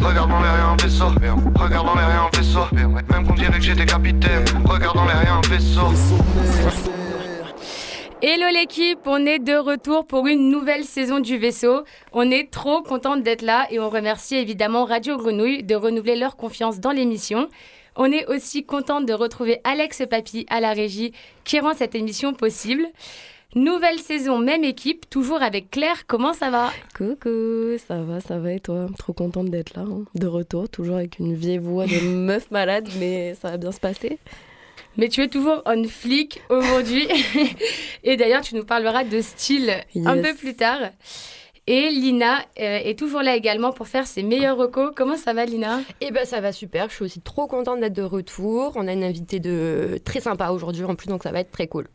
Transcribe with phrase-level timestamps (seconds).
[0.00, 1.06] Regarde dans les rien vaisseau.
[1.54, 2.60] Regarde dans les rien vaisseau.
[3.10, 4.44] Même qu'on dirait que j'étais capitaine.
[4.64, 5.92] Regarde dans les rien vaisseau.
[8.22, 11.84] Hello l'équipe, on est de retour pour une nouvelle saison du vaisseau.
[12.12, 16.36] On est trop contente d'être là et on remercie évidemment Radio Grenouille de renouveler leur
[16.36, 17.48] confiance dans l'émission.
[17.96, 21.12] On est aussi contente de retrouver Alex Papy à la régie
[21.44, 22.86] qui rend cette émission possible.
[23.54, 26.06] Nouvelle saison, même équipe, toujours avec Claire.
[26.06, 26.70] Comment ça va?
[26.96, 28.86] Coucou, ça va, ça va et toi?
[28.96, 30.04] Trop contente d'être là, hein.
[30.14, 33.78] de retour, toujours avec une vieille voix de meuf malade, mais ça va bien se
[33.78, 34.18] passer.
[34.96, 37.06] Mais tu es toujours on flic aujourd'hui.
[38.04, 40.80] et d'ailleurs, tu nous parleras de style un peu plus tard.
[41.66, 44.92] Et Lina euh, est toujours là également pour faire ses meilleurs recos.
[44.96, 45.80] Comment ça va, Lina?
[46.00, 46.88] Eh ben, ça va super.
[46.88, 48.72] Je suis aussi trop contente d'être de retour.
[48.76, 51.68] On a une invitée de très sympa aujourd'hui en plus, donc ça va être très
[51.68, 51.86] cool.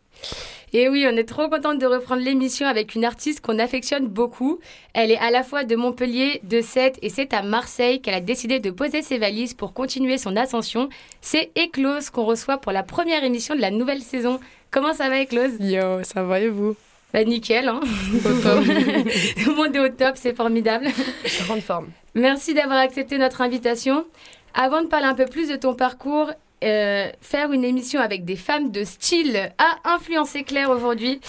[0.74, 4.60] Et oui, on est trop contente de reprendre l'émission avec une artiste qu'on affectionne beaucoup.
[4.94, 8.20] Elle est à la fois de Montpellier, de Sète et c'est à Marseille qu'elle a
[8.20, 10.90] décidé de poser ses valises pour continuer son ascension.
[11.22, 14.42] C'est Eclose qu'on reçoit pour la première émission de la nouvelle saison.
[14.70, 15.54] Comment ça va, Eclose?
[15.62, 16.76] Yo, ça va et vous?
[17.14, 18.28] Bah nickel, hein Tout
[19.50, 20.90] le monde est au top, c'est formidable.
[21.46, 21.88] Grande forme.
[22.14, 24.06] Merci d'avoir accepté notre invitation.
[24.54, 26.32] Avant de parler un peu plus de ton parcours,
[26.64, 31.22] euh, faire une émission avec des femmes de style a influencé Claire aujourd'hui.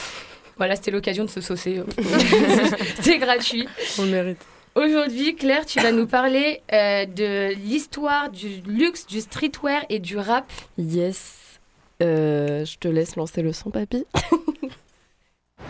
[0.56, 1.82] Voilà, c'était l'occasion de se saucer.
[2.96, 3.68] c'était gratuit.
[3.98, 4.46] On le mérite.
[4.74, 10.16] Aujourd'hui, Claire, tu vas nous parler euh, de l'histoire du luxe, du streetwear et du
[10.16, 10.50] rap.
[10.76, 11.58] Yes.
[12.00, 14.04] Euh, je te laisse lancer le son, papy.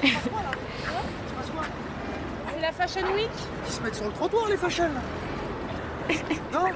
[0.02, 0.10] C'est
[2.60, 3.30] la Fashion Week
[3.66, 4.90] Ils se mettent sur le trottoir, les fashion
[6.52, 6.66] Non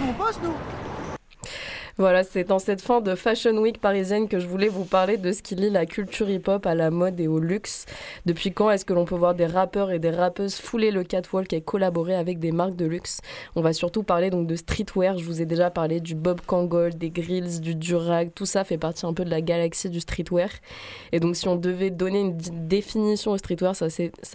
[0.00, 0.54] Nous, on passe, nous
[1.96, 5.30] voilà, c'est dans cette fin de Fashion Week parisienne que je voulais vous parler de
[5.30, 7.86] ce qui lie la culture hip-hop à la mode et au luxe.
[8.26, 11.52] Depuis quand est-ce que l'on peut voir des rappeurs et des rappeuses fouler le catwalk
[11.52, 13.20] et collaborer avec des marques de luxe?
[13.54, 15.18] On va surtout parler donc de streetwear.
[15.18, 18.32] Je vous ai déjà parlé du Bob Kangol, des grills, du Durag.
[18.34, 20.48] Tout ça fait partie un peu de la galaxie du streetwear.
[21.12, 23.88] Et donc, si on devait donner une définition au streetwear, ça,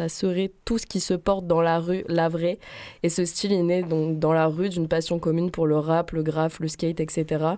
[0.07, 2.57] serait tout ce qui se porte dans la rue, la vraie.
[3.03, 6.11] Et ce style est né donc dans la rue d'une passion commune pour le rap,
[6.11, 7.48] le graphe, le skate, etc.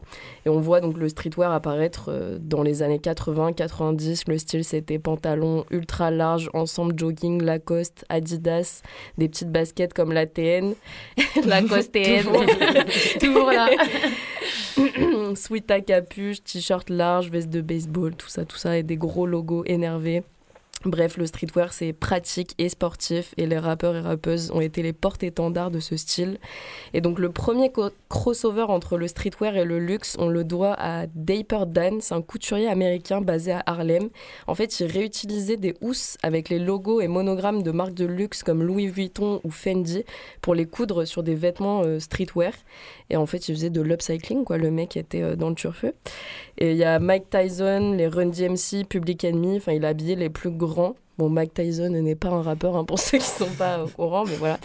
[0.45, 4.27] Et on voit donc le streetwear apparaître euh, dans les années 80, 90.
[4.27, 8.81] Le style, c'était pantalon ultra large, ensemble jogging, Lacoste, Adidas,
[9.17, 10.73] des petites baskets comme la TN,
[11.45, 12.25] Lacoste TN.
[13.19, 13.69] Toujours là.
[15.35, 19.25] Sweat à capuche, t-shirt large, veste de baseball, tout ça, tout ça, et des gros
[19.25, 20.23] logos énervés.
[20.85, 24.93] Bref, le streetwear, c'est pratique et sportif et les rappeurs et rappeuses ont été les
[24.93, 26.39] porte-étendards de ce style.
[26.93, 27.71] Et donc, le premier
[28.09, 32.23] crossover entre le streetwear et le luxe, on le doit à Dapper Dan, c'est un
[32.23, 34.09] couturier américain basé à Harlem.
[34.47, 38.41] En fait, il réutilisait des housses avec les logos et monogrammes de marques de luxe
[38.41, 40.03] comme Louis Vuitton ou Fendi
[40.41, 42.53] pour les coudre sur des vêtements euh, streetwear.
[43.11, 44.57] Et en fait, il faisait de l'upcycling, quoi.
[44.57, 45.93] Le mec était euh, dans le turfeu.
[46.57, 49.57] Et il y a Mike Tyson, les Run DMC, Public Enemy.
[49.57, 50.49] Enfin, il a habillé les plus
[51.17, 53.87] Bon, Mike Tyson n'est pas un rappeur, hein, pour ceux qui ne sont pas au
[53.87, 54.57] courant, mais voilà.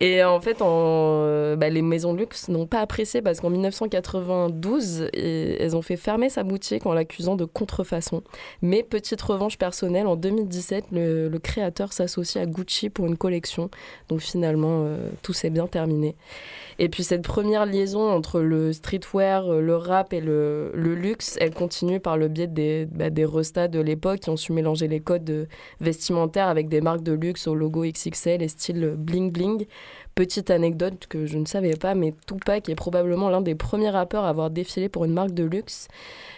[0.00, 5.10] Et en fait, euh, bah, les maisons de luxe n'ont pas apprécié parce qu'en 1992,
[5.12, 8.22] elles ont fait fermer sa boutique en l'accusant de contrefaçon.
[8.62, 13.70] Mais petite revanche personnelle, en 2017, le, créateur s'associe à Gucci pour une collection.
[14.08, 16.16] Donc finalement, euh, tout s'est bien terminé.
[16.78, 21.54] Et puis cette première liaison entre le streetwear, euh, le rap et le, luxe, elle
[21.54, 25.48] continue par le biais des, bah, de l'époque qui ont su mélanger les codes
[25.80, 29.66] vestimentaires avec des marques de luxe au logo XXL et style bling bling.
[30.14, 34.22] Petite anecdote que je ne savais pas, mais Tupac est probablement l'un des premiers rappeurs
[34.22, 35.88] à avoir défilé pour une marque de luxe.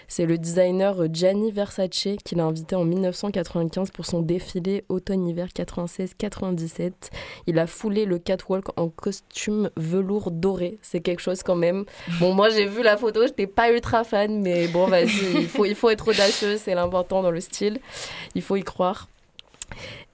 [0.08, 6.92] C'est le designer Gianni Versace qui l'a invité en 1995 pour son défilé automne-hiver 96-97.
[7.46, 10.78] Il a foulé le catwalk en costume velours doré.
[10.80, 11.84] C'est quelque chose quand même.
[12.18, 15.48] Bon, moi j'ai vu la photo, je n'étais pas ultra fan, mais bon, vas-y, il
[15.48, 17.78] faut, il faut être audacieux, c'est l'important dans le style.
[18.34, 19.08] Il faut y croire.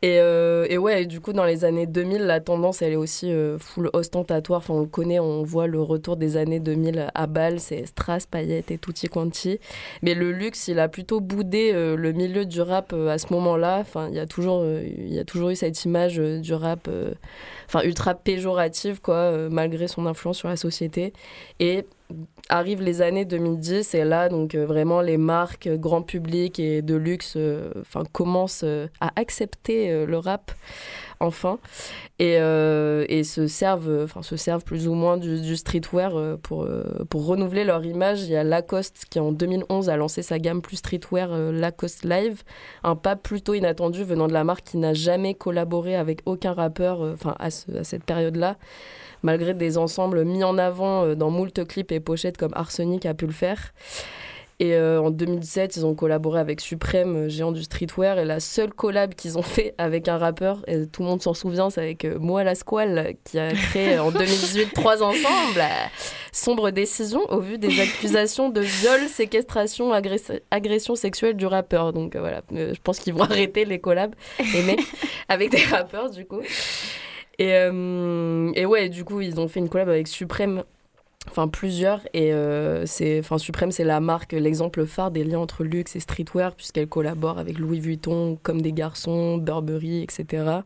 [0.03, 3.33] Et, euh, et, ouais, du coup, dans les années 2000, la tendance, elle est aussi
[3.33, 4.59] euh, full ostentatoire.
[4.59, 8.27] Enfin, on le connaît, on voit le retour des années 2000 à Bâle, c'est strass,
[8.27, 9.61] paillettes et tutti quanti.
[10.03, 13.79] Mais le luxe, il a plutôt boudé euh, le milieu du rap à ce moment-là.
[13.81, 16.89] Enfin, il y a toujours, y a toujours eu cette image du rap,
[17.69, 21.13] enfin, ultra péjorative, quoi, malgré son influence sur la société.
[21.61, 21.85] Et
[22.49, 26.83] arrivent les années 2010 et là donc euh, vraiment les marques euh, grand public et
[26.83, 27.71] de luxe euh,
[28.13, 28.65] commencent
[29.01, 30.53] à accepter le rap
[31.21, 31.59] enfin,
[32.19, 36.67] et, et se servent, se servent plus ou moins du, streetwear pour
[37.11, 38.23] pour renouveler leur image.
[38.23, 42.43] Il y a Lacoste qui en 2011 a lancé sa gamme plus streetwear Lacoste Live,
[42.83, 47.15] un pas plutôt inattendu venant de la marque qui n'a jamais collaboré avec aucun rappeur,
[47.39, 48.57] à, ce- à cette période-là,
[49.23, 53.15] malgré des ensembles mis en avant euh, dans moult clips et pochettes comme Arsenic a
[53.15, 53.73] pu le faire.
[54.61, 58.19] Et euh, en 2017, ils ont collaboré avec Suprême, euh, géant du streetwear.
[58.21, 61.35] Et la seule collab qu'ils ont fait avec un rappeur, et tout le monde s'en
[61.35, 65.65] souvient, c'est avec Moa la Squale, qui a créé en 2018 trois ensembles.
[66.31, 71.93] Sombre décision au vu des accusations de viol, séquestration, agress- agression sexuelle du rappeur.
[71.93, 74.81] Donc euh, voilà, Euh, je pense qu'ils vont arrêter les collabs, mecs,
[75.29, 76.41] avec des rappeurs du coup.
[77.39, 80.65] Et, euh, et ouais, du coup, ils ont fait une collab avec Suprême
[81.29, 85.95] enfin plusieurs et euh, c'est Suprême c'est la marque l'exemple phare des liens entre luxe
[85.95, 90.63] et streetwear puisqu'elle collabore avec Louis Vuitton comme des garçons Burberry etc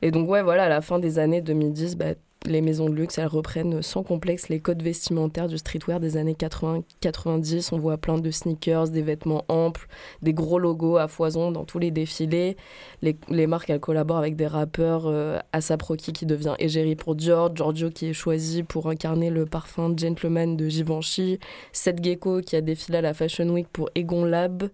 [0.00, 2.14] et donc ouais voilà à la fin des années 2010 bah,
[2.46, 6.36] les maisons de luxe elles reprennent sans complexe les codes vestimentaires du streetwear des années
[6.38, 9.86] 80-90 on voit plein de sneakers des vêtements amples
[10.22, 12.56] des gros logos à foison dans tous les défilés.
[13.00, 17.90] Les, marques elles collaborent avec des rappeurs euh, Asap qui devient égérie pour Dior Giorgio
[17.90, 21.38] qui est choisi pour incarner le parfum gentleman de Givenchy
[21.72, 24.68] Seth Gecko qui a défilé à la Fashion Week pour Egon Lab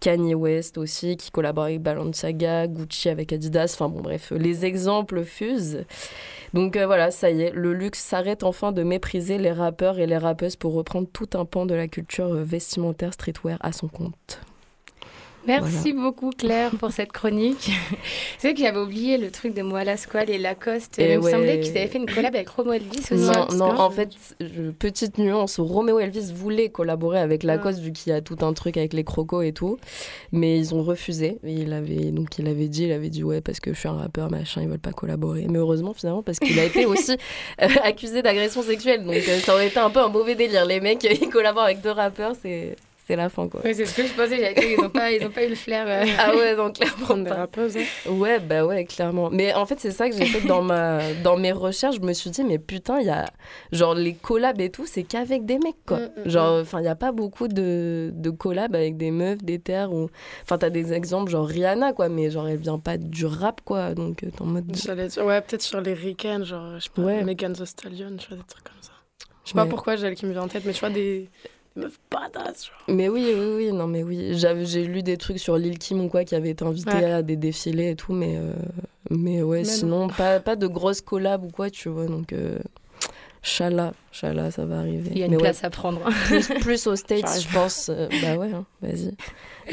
[0.00, 3.72] Kanye West aussi qui collabore avec Balenciaga Gucci avec Adidas.
[3.74, 5.84] Enfin bon bref les exemples fusent.
[6.54, 10.06] Donc euh, voilà ça y est le luxe s'arrête enfin de mépriser les rappeurs et
[10.06, 14.40] les rappeuses pour reprendre tout un pan de la culture vestimentaire streetwear à son compte
[15.46, 17.70] Merci beaucoup Claire pour cette chronique.
[18.38, 20.98] C'est vrai que j'avais oublié le truc de Moala Squale et Lacoste.
[20.98, 23.14] Et Il me semblait qu'ils avaient fait une collab avec Romo Elvis aussi.
[23.56, 24.10] Non, en fait,
[24.40, 28.52] je- petite nuance, Romeo Elvis voulait collaborer avec Lacoste vu qu'il y a tout un
[28.52, 29.78] truc avec les crocos et tout,
[30.32, 31.38] mais ils ont refusé.
[31.44, 33.88] Et il avait donc il avait dit, il avait dit ouais parce que je suis
[33.88, 35.46] un rappeur machin, ils veulent pas collaborer.
[35.48, 37.12] Mais heureusement finalement parce qu'il a été aussi
[37.62, 40.64] euh, accusé d'agression sexuelle, donc euh, ça aurait été un peu un mauvais délire.
[40.66, 42.76] Les mecs ils collaborent avec deux rappeurs, c'est
[43.06, 43.60] c'est la fin quoi.
[43.62, 44.38] Ouais, c'est ce que je pensais.
[44.38, 45.84] J'avais dit, ils n'ont pas, ils ont pas eu le flair.
[45.86, 46.04] euh.
[46.18, 47.34] Ah ouais, donc clairement pas.
[47.34, 47.76] rappeuses.
[47.76, 48.10] hein.
[48.10, 49.30] Ouais, bah ouais, clairement.
[49.30, 51.12] Mais en fait, c'est ça que j'ai fait dans, ma...
[51.22, 51.96] dans mes recherches.
[51.96, 53.26] Je me suis dit, mais putain, il y a.
[53.72, 55.98] Genre, les collabs et tout, c'est qu'avec des mecs, quoi.
[55.98, 59.42] Mm, mm, genre, enfin, il n'y a pas beaucoup de, de collabs avec des meufs,
[59.42, 59.92] des terres.
[59.92, 60.08] Ou...
[60.42, 63.94] Enfin, t'as des exemples, genre Rihanna, quoi, mais genre, elle vient pas du rap, quoi.
[63.94, 64.64] Donc, euh, t'es en mode.
[65.18, 67.22] Ouais, peut-être sur les Ricains, genre, je sais pas, Ouais.
[67.24, 68.90] Megan Thee Stallion, tu vois, des trucs comme ça.
[69.44, 69.68] Je sais pas Ouais.
[69.68, 71.28] pourquoi j'ai elle qui me vient en tête, mais tu vois, des,
[72.10, 72.74] badass, genre.
[72.88, 74.30] Mais oui, oui, oui, non, mais oui.
[74.32, 77.12] J'avais, j'ai lu des trucs sur Lil Kim ou quoi qui avait été invité Ouais.
[77.12, 78.52] à des défilés et tout, mais, euh,
[79.10, 82.06] mais ouais, Mais sinon, pas, pas de grosses collabs ou quoi, tu vois.
[82.06, 82.58] Donc, euh,
[83.42, 85.10] Chala, Chala, ça va arriver.
[85.12, 86.00] Il y a Mais une ouais, place à prendre.
[86.26, 87.88] plus, plus aux States, je pense.
[87.90, 89.14] euh, bah ouais, hein, vas-y.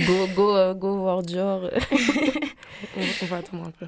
[0.05, 1.69] Go, go, euh, go voir Dior.
[2.97, 3.87] On, on va attendre un peu.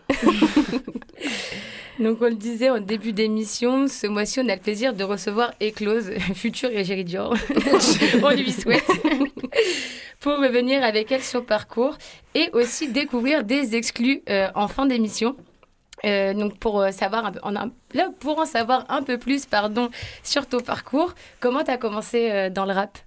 [2.00, 5.54] Donc, on le disait en début d'émission, ce mois-ci, on a le plaisir de recevoir
[5.62, 7.36] Eclose, future égérie Dior.
[8.24, 8.84] on lui souhaite.
[10.26, 12.00] pour revenir avec elle sur parcours
[12.34, 15.36] et aussi découvrir des exclus euh, en fin d'émission.
[16.04, 17.40] Euh, donc pour euh, savoir un peu,
[17.94, 19.92] là, pour en savoir un peu plus pardon
[20.24, 22.98] sur ton parcours, comment tu as commencé dans le rap?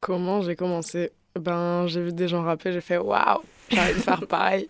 [0.00, 1.12] Comment j'ai commencé?
[1.40, 3.40] Ben, j'ai vu des gens rapper, j'ai fait waouh,
[3.70, 4.68] j'ai envie de faire pareil.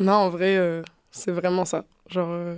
[0.00, 1.84] Non, en vrai, c'est vraiment ça.
[2.10, 2.56] Genre,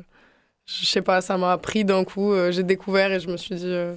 [0.67, 3.55] je sais pas, ça m'a pris d'un coup, euh, j'ai découvert et je me suis
[3.55, 3.67] dit.
[3.67, 3.95] euh,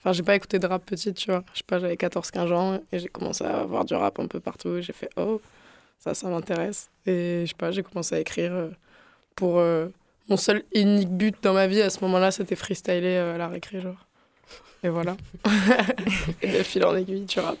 [0.00, 1.42] Enfin, j'ai pas écouté de rap petite, tu vois.
[1.52, 4.38] Je sais pas, j'avais 14-15 ans et j'ai commencé à voir du rap un peu
[4.40, 4.76] partout.
[4.76, 5.40] et J'ai fait oh,
[5.98, 6.90] ça, ça m'intéresse.
[7.06, 8.68] Et je sais pas, j'ai commencé à écrire euh,
[9.34, 9.58] pour.
[9.58, 9.88] euh,
[10.28, 13.48] mon seul et unique but dans ma vie à ce moment-là, c'était freestyler à la
[13.48, 14.06] récré, genre.
[14.82, 15.16] Et voilà.
[16.42, 17.58] et de fil en aiguille, tu rappes.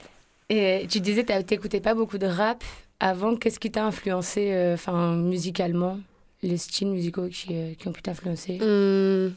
[0.48, 2.62] Et tu disais n'écoutais pas beaucoup de rap
[3.00, 3.36] avant.
[3.36, 5.98] Qu'est-ce qui t'a influencé enfin, musicalement?
[6.46, 9.34] Les styles musicaux qui, euh, qui ont pu t'influencer Hmm,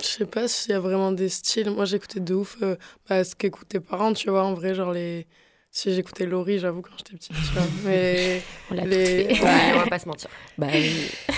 [0.00, 1.70] je sais pas s'il y a vraiment des styles.
[1.70, 2.76] Moi, j'écoutais de ouf euh,
[3.08, 4.44] bah, ce qu'écoutaient tes parents, tu vois.
[4.44, 5.26] En vrai, genre les.
[5.70, 7.62] Si j'écoutais Laurie, j'avoue, quand j'étais petite, tu vois.
[7.84, 9.34] Mais On l'a les...
[9.34, 9.42] fait.
[9.42, 10.28] Ouais, on va pas se mentir.
[10.58, 10.66] bah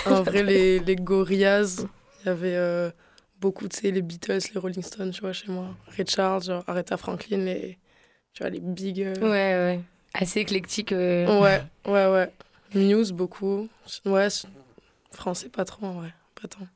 [0.05, 1.85] en vrai, les, les Gorillaz,
[2.21, 2.91] il y avait euh,
[3.39, 5.67] beaucoup, tu sais, les Beatles, les Rolling Stones, tu vois, chez moi.
[5.95, 7.77] Ray Charles, genre Aretha Franklin, les.
[8.33, 9.01] Tu vois, les big.
[9.01, 9.29] euh, Ouais,
[9.75, 9.79] ouais.
[10.13, 10.91] Assez éclectique.
[10.91, 11.41] euh.
[11.41, 12.31] Ouais, ouais, ouais.
[12.73, 13.67] Muse, beaucoup.
[14.05, 14.27] Ouais,
[15.13, 16.13] français, pas trop, en vrai.
[16.41, 16.67] Pas tant.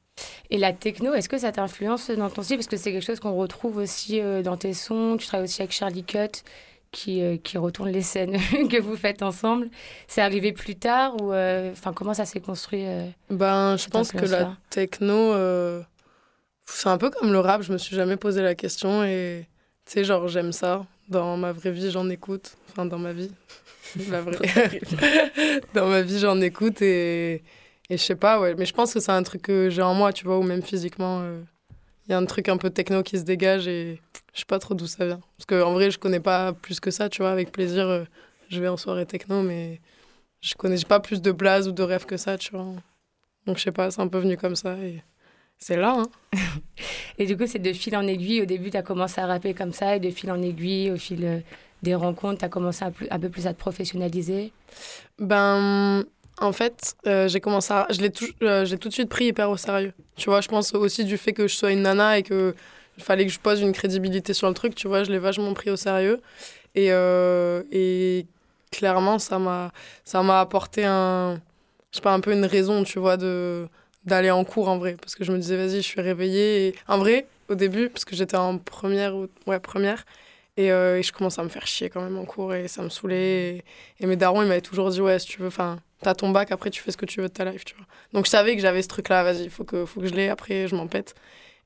[0.50, 2.58] Et la techno, est-ce que ça t'influence dans ton style?
[2.58, 5.18] Parce que c'est quelque chose qu'on retrouve aussi euh, dans tes sons.
[5.20, 6.44] Tu travailles aussi avec Charlie Cut,
[6.96, 8.38] qui, euh, qui retourne les scènes
[8.70, 9.70] que vous faites ensemble.
[10.08, 14.12] C'est arrivé plus tard ou euh, enfin comment ça s'est construit euh Ben, je pense
[14.12, 15.82] que la techno, euh,
[16.66, 17.62] c'est un peu comme le rap.
[17.62, 19.48] Je me suis jamais posé la question et
[19.86, 20.86] tu sais, genre, j'aime ça.
[21.10, 22.58] Dans ma vraie vie, j'en écoute.
[22.70, 23.32] Enfin, dans ma vie.
[24.10, 24.38] La vraie.
[25.76, 27.44] dans ma vie, j'en écoute et,
[27.90, 28.56] et je sais pas, ouais.
[28.56, 30.62] Mais je pense que c'est un truc que j'ai en moi, tu vois, ou même
[30.64, 31.20] physiquement.
[31.22, 31.42] euh,
[32.08, 34.02] Il y a un truc un peu techno qui se dégage et
[34.34, 35.22] je sais pas trop d'où ça vient.
[35.38, 37.32] Parce qu'en vrai, je connais pas plus que ça, tu vois.
[37.32, 38.04] Avec plaisir, euh,
[38.50, 39.80] je vais en soirée techno, mais
[40.42, 42.66] je connais pas plus de blase ou de rêve que ça, tu vois.
[43.46, 45.04] Donc je sais pas, c'est un peu venu comme ça et
[45.58, 46.10] c'est là, hein.
[47.18, 48.42] Et du coup, c'est de fil en aiguille.
[48.42, 50.98] Au début, tu as commencé à rapper comme ça, et de fil en aiguille, au
[50.98, 51.40] fil euh,
[51.82, 54.52] des rencontres, tu as commencé à plus- un peu plus à te professionnaliser.
[55.20, 56.04] Ben,
[56.40, 57.88] en fait, euh, j'ai commencé à...
[57.90, 58.26] Je l'ai tout...
[58.44, 59.94] euh, tout de suite pris hyper au sérieux.
[60.18, 62.56] Tu vois, je pense aussi du fait que je sois une nana et que
[62.98, 65.54] il fallait que je pose une crédibilité sur le truc, tu vois, je l'ai vachement
[65.54, 66.22] pris au sérieux.
[66.76, 68.26] Et, euh, et
[68.72, 71.42] clairement, ça m'a apporté un...
[71.92, 74.98] Je sais pas, un peu une raison, tu vois, d'aller en cours en vrai.
[75.00, 76.76] Parce que je me disais, vas-y, je suis réveillée.
[76.88, 80.06] En vrai, au début, parce que j'étais en première, ou- ouais, première,
[80.58, 82.90] et, et je commençais à me faire chier quand même en cours et ça me
[82.90, 83.58] saoulait.
[83.58, 83.64] Et,
[84.02, 86.52] et mes darons, ils m'avaient toujours dit, ouais, si tu veux, enfin, t'as ton bac,
[86.52, 87.86] après tu fais ce que tu veux de ta life, tu vois.
[88.14, 90.30] Donc je savais que j'avais ce truc-là, vas-y, il faut que, faut que je l'ai,
[90.30, 91.16] après je m'en pète.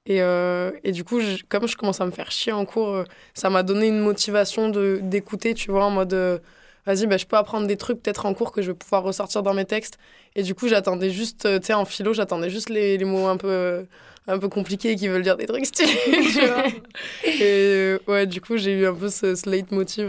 [0.05, 2.89] Et, euh, et du coup, je- comme je commence à me faire chier en cours,
[2.89, 6.39] euh, ça m'a donné une motivation de d'écouter, tu vois, en mode, euh,
[6.85, 9.43] vas-y, bah, je peux apprendre des trucs peut-être en cours que je vais pouvoir ressortir
[9.43, 9.97] dans mes textes.
[10.35, 13.27] Et du coup, j'attendais juste, euh, tu sais, en philo, j'attendais juste les, les mots
[13.27, 13.85] un peu,
[14.27, 15.91] un peu compliqués qui veulent dire des trucs stylés,
[16.33, 16.63] tu vois.
[17.25, 20.07] Et euh, ouais, du coup, j'ai eu un peu ce, ce leitmotiv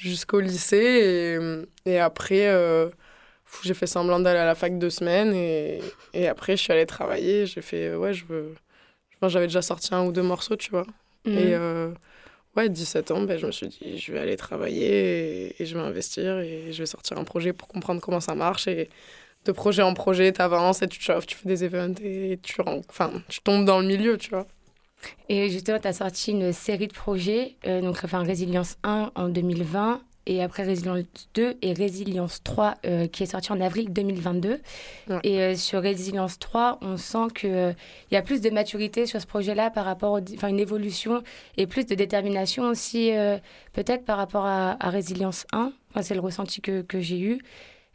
[0.00, 1.38] jusqu'au lycée.
[1.86, 2.88] Et, et après, euh,
[3.62, 5.34] j'ai fait semblant d'aller à la fac deux semaines.
[5.34, 5.80] Et,
[6.14, 7.46] et après, je suis allée travailler.
[7.46, 8.54] J'ai fait, euh, ouais, je veux.
[9.16, 10.86] Enfin, j'avais déjà sorti un ou deux morceaux, tu vois.
[11.26, 11.38] Mhm.
[11.38, 11.90] Et euh,
[12.56, 15.74] ouais, 17 ans, ben, je me suis dit, je vais aller travailler et, et je
[15.76, 18.66] vais investir et je vais sortir un projet pour comprendre comment ça marche.
[18.68, 18.88] Et
[19.44, 22.38] de projet en projet, tu avances et tu te chauffes, tu fais des events et
[22.42, 24.46] tu, enfin, tu tombes dans le milieu, tu vois.
[25.28, 29.28] Et justement, tu as sorti une série de projets, euh, donc enfin Résilience 1 en
[29.28, 31.04] 2020, et après Résilience
[31.34, 34.60] 2 et Résilience 3 euh, qui est sorti en avril 2022.
[35.08, 35.18] Ouais.
[35.24, 37.74] Et euh, sur Résilience 3, on sent qu'il
[38.10, 41.22] y a plus de maturité sur ce projet-là par rapport, enfin une évolution
[41.56, 43.38] et plus de détermination aussi, euh,
[43.72, 45.72] peut-être par rapport à, à Résilience 1.
[45.90, 47.40] Enfin, c'est le ressenti que, que j'ai eu.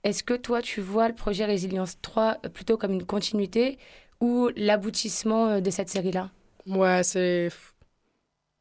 [0.03, 3.77] Est-ce que toi, tu vois le projet Résilience 3 plutôt comme une continuité
[4.19, 6.29] ou l'aboutissement euh, de cette série-là?
[6.67, 7.50] Ouais, c'est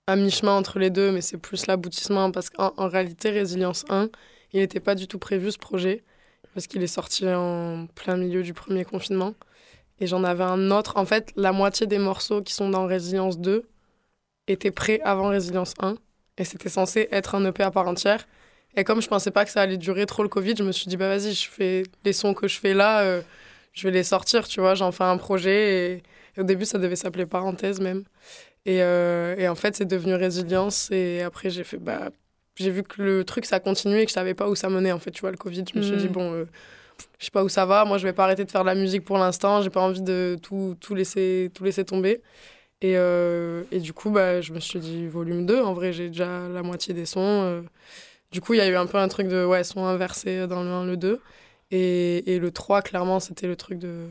[0.07, 4.11] à mi-chemin entre les deux, mais c'est plus l'aboutissement parce qu'en en réalité, Résilience 1,
[4.53, 6.05] il n'était pas du tout prévu ce projet
[6.53, 9.35] parce qu'il est sorti en plein milieu du premier confinement.
[10.01, 10.97] Et j'en avais un autre.
[10.97, 13.65] En fait, la moitié des morceaux qui sont dans Résilience 2
[14.49, 15.97] étaient prêts avant Résilience 1
[16.39, 18.27] et c'était censé être un EP à part entière.
[18.77, 20.87] Et comme je pensais pas que ça allait durer trop le Covid, je me suis
[20.89, 23.23] dit, bah vas-y, je fais les sons que je fais là, euh,
[23.73, 25.95] je vais les sortir, tu vois, j'en fais un projet.
[25.97, 26.03] Et,
[26.37, 28.05] et au début, ça devait s'appeler Parenthèse même.
[28.67, 30.91] Et, euh, et en fait, c'est devenu Résilience.
[30.91, 32.11] Et après, j'ai fait, bah,
[32.57, 34.93] j'ai vu que le truc, ça continuait et que je savais pas où ça menait,
[34.93, 35.65] en fait, tu vois, le Covid.
[35.73, 36.45] Je me suis dit, bon, euh,
[37.19, 37.85] je sais pas où ça va.
[37.85, 39.63] Moi, je vais pas arrêter de faire de la musique pour l'instant.
[39.63, 42.23] J'ai pas envie de tout, tout, laisser, tout laisser tomber.
[42.81, 46.09] Et, euh, et du coup, bah, je me suis dit, volume 2, en vrai, j'ai
[46.09, 47.21] déjà la moitié des sons.
[47.21, 47.63] euh.
[48.33, 50.63] Du coup, il y a eu un peu un truc de, ouais, son inversé dans
[50.63, 51.21] le 1, le 2.
[51.71, 54.09] Et, et le 3, clairement, c'était le truc de,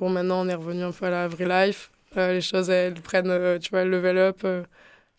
[0.00, 1.92] bon, maintenant, on est revenu un peu à la vraie life.
[2.16, 4.40] Euh, les choses, elles prennent, euh, tu vois, le level up.
[4.44, 4.64] euh.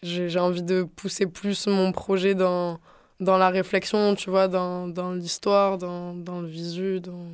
[0.03, 2.79] j'ai envie de pousser plus mon projet dans,
[3.19, 7.27] dans la réflexion, tu vois, dans, dans l'histoire, dans, dans le visu, dans,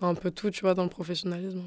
[0.00, 1.62] dans un peu tout, tu vois, dans le professionnalisme.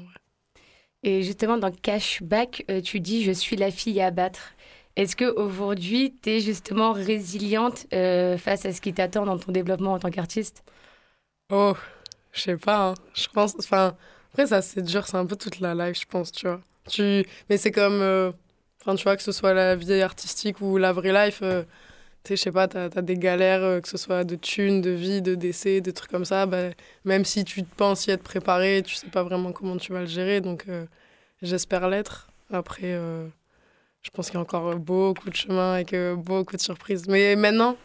[1.02, 4.54] Et justement, dans Cashback, euh, tu dis Je suis la fille à battre.
[4.96, 9.98] Est-ce qu'aujourd'hui, tu es justement résiliente face à ce qui t'attend dans ton développement en
[9.98, 10.62] tant qu'artiste?
[11.50, 11.74] Oh,
[12.32, 12.94] je sais pas, hein.
[13.14, 13.96] je pense, enfin,
[14.34, 16.60] après ça c'est dur, c'est un peu toute la life, je pense, tu vois.
[16.88, 17.24] Tu...
[17.48, 18.32] Mais c'est comme, euh,
[18.84, 21.62] tu vois, que ce soit la vie artistique ou la vraie life, euh,
[22.24, 24.80] tu sais, je sais pas, t'as as des galères, euh, que ce soit de thunes,
[24.80, 26.70] de vie, de décès, de trucs comme ça, bah,
[27.04, 30.06] même si tu penses y être préparé, tu sais pas vraiment comment tu vas le
[30.06, 30.84] gérer, donc euh,
[31.40, 32.28] j'espère l'être.
[32.52, 32.98] Après,
[34.02, 37.06] je pense qu'il y a encore beaucoup de chemin et que beaucoup de surprises.
[37.08, 37.76] Mais maintenant,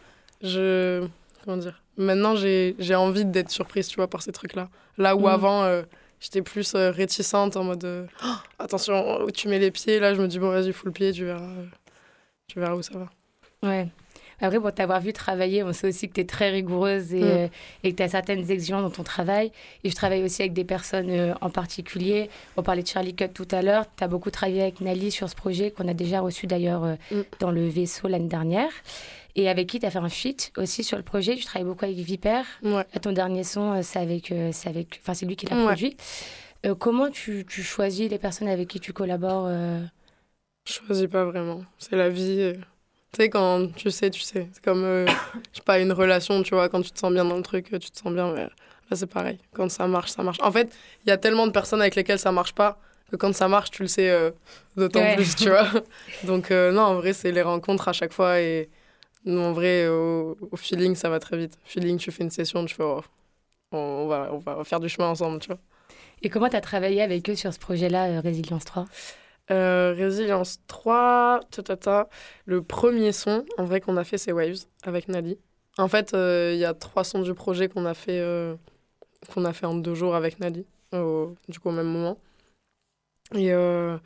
[0.42, 1.06] je.
[1.44, 4.68] Comment dire Maintenant, j'ai envie d'être surprise, tu vois, par ces trucs-là.
[4.98, 5.26] Là où Mhm.
[5.26, 5.82] avant,
[6.20, 9.98] j'étais plus euh, réticente en mode euh, Oh, attention où tu mets les pieds.
[9.98, 11.64] Là, je me dis, bon, vas-y, fous le pied, tu verras, euh,
[12.46, 13.08] tu verras où ça va.
[13.68, 13.88] Ouais.
[14.42, 17.24] Après, pour t'avoir vu travailler, on sait aussi que tu es très rigoureuse et, Mm.
[17.24, 17.48] euh,
[17.84, 19.52] et que tu as certaines exigences dans ton travail.
[19.84, 22.30] Et je travaille aussi avec des personnes euh, en particulier.
[22.56, 23.84] On parlait de Charlie Cut tout à l'heure.
[23.98, 26.94] Tu as beaucoup travaillé avec Nali sur ce projet qu'on a déjà reçu d'ailleurs euh,
[27.10, 27.20] Mm.
[27.40, 28.70] dans le vaisseau l'année dernière.
[29.36, 31.36] Et avec qui tu as fait un feat aussi sur le projet?
[31.36, 32.42] Tu travailles beaucoup avec Viper.
[32.62, 32.72] Ouais.
[32.92, 35.56] Là, ton dernier son, euh, c'est avec, euh, c'est avec, enfin, c'est lui qui l'a
[35.56, 35.64] Ouais.
[35.66, 35.96] produit.
[36.66, 39.80] Euh, comment tu, tu choisis les personnes avec qui tu collabores euh?
[40.68, 41.62] Je choisis pas vraiment.
[41.78, 42.40] C'est la vie.
[42.40, 42.52] euh.
[43.12, 44.48] Tu sais, quand tu sais, tu sais.
[44.52, 45.06] C'est comme, euh,
[45.52, 47.72] je sais pas, une relation, tu vois, quand tu te sens bien dans le truc,
[47.72, 48.32] euh, tu te sens bien.
[48.32, 49.38] mais Là, c'est pareil.
[49.52, 50.38] Quand ça marche, ça marche.
[50.42, 50.72] En fait,
[51.04, 52.78] il y a tellement de personnes avec lesquelles ça marche pas
[53.10, 54.30] que quand ça marche, tu le sais euh,
[54.76, 55.14] d'autant Ouais.
[55.16, 55.66] plus, tu vois.
[56.24, 58.40] Donc, euh, non, en vrai, c'est les rencontres à chaque fois.
[58.40, 58.68] Et
[59.24, 61.58] non, en vrai, au, au feeling, ça va très vite.
[61.64, 63.02] Feeling, tu fais une session, tu fais, oh,
[63.72, 65.58] on, va, on va faire du chemin ensemble, tu vois.
[66.22, 68.86] Et comment tu as travaillé avec eux sur ce projet-là, euh, Résilience 3
[69.50, 72.08] Euh, Résilience 3, ta, ta, ta.
[72.46, 75.38] le premier son, en vrai, qu'on a fait, c'est Waves avec Nali.
[75.78, 78.54] En fait, euh, il y a trois sons du projet qu'on a fait euh,
[79.32, 82.18] qu'on a fait en deux jours avec Nali, du coup au même moment.
[83.34, 83.96] Et, euh,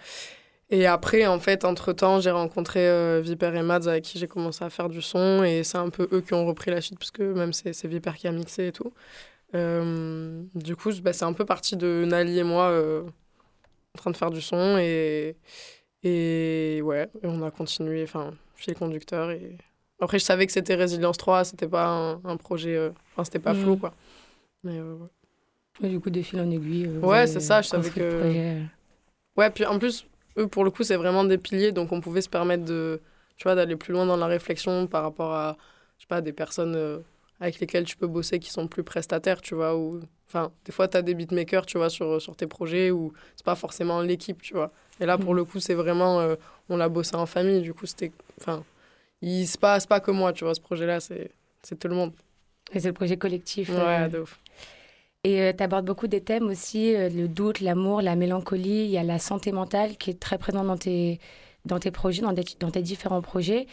[0.76, 4.64] et après, en fait, entre-temps, j'ai rencontré euh, Viper et Mads avec qui j'ai commencé
[4.64, 7.10] à faire du son et c'est un peu eux qui ont repris la suite parce
[7.10, 8.92] que même c'est c'est Viper qui a mixé et tout.
[9.54, 13.02] Euh, du coup, bah, c'est un peu parti de Nali et moi euh,
[13.94, 15.36] en train de faire du son et,
[16.02, 19.56] et ouais, et on a continué, enfin, fil conducteur et
[20.00, 23.52] après, je savais que c'était Résilience 3, c'était pas un, un projet, enfin, c'était pas
[23.54, 23.60] Mhm.
[23.62, 23.94] flou quoi.
[24.64, 25.08] Mais ouais.
[25.82, 26.88] Ouais, Du coup, de fil en aiguille.
[27.02, 28.60] Ouais, c'est ça, je savais que-.
[29.36, 30.06] Ouais, puis en plus,
[30.38, 33.00] eux, pour le coup, c'est vraiment des piliers, donc on pouvait se permettre de,
[33.36, 35.56] tu vois, d'aller plus loin dans la réflexion par rapport à,
[35.98, 36.98] je sais pas, des personnes euh,
[37.40, 40.88] avec lesquelles tu peux bosser qui sont plus prestataires, tu vois, ou, enfin, des fois,
[40.88, 44.40] tu as des beatmakers, tu vois, sur, sur tes projets, où c'est pas forcément l'équipe,
[44.42, 44.72] tu vois.
[45.00, 45.36] Et là, pour Mhm.
[45.38, 46.36] le coup, c'est vraiment, euh,
[46.68, 48.64] on l'a bossé en famille, du coup, c'était, enfin,
[49.22, 51.30] il se passe pas que moi, tu vois, ce projet-là, c'est
[51.62, 52.12] c'est tout le monde.
[52.72, 53.70] Et c'est le projet collectif.
[53.70, 54.38] Ouais, euh, de ouf.
[55.24, 58.98] Et tu abordes beaucoup des thèmes aussi, euh, le doute, l'amour, la mélancolie, il y
[58.98, 61.18] a la santé mentale qui est très présente dans tes,
[61.64, 63.66] dans tes projets, dans, des- dans tes différents projets.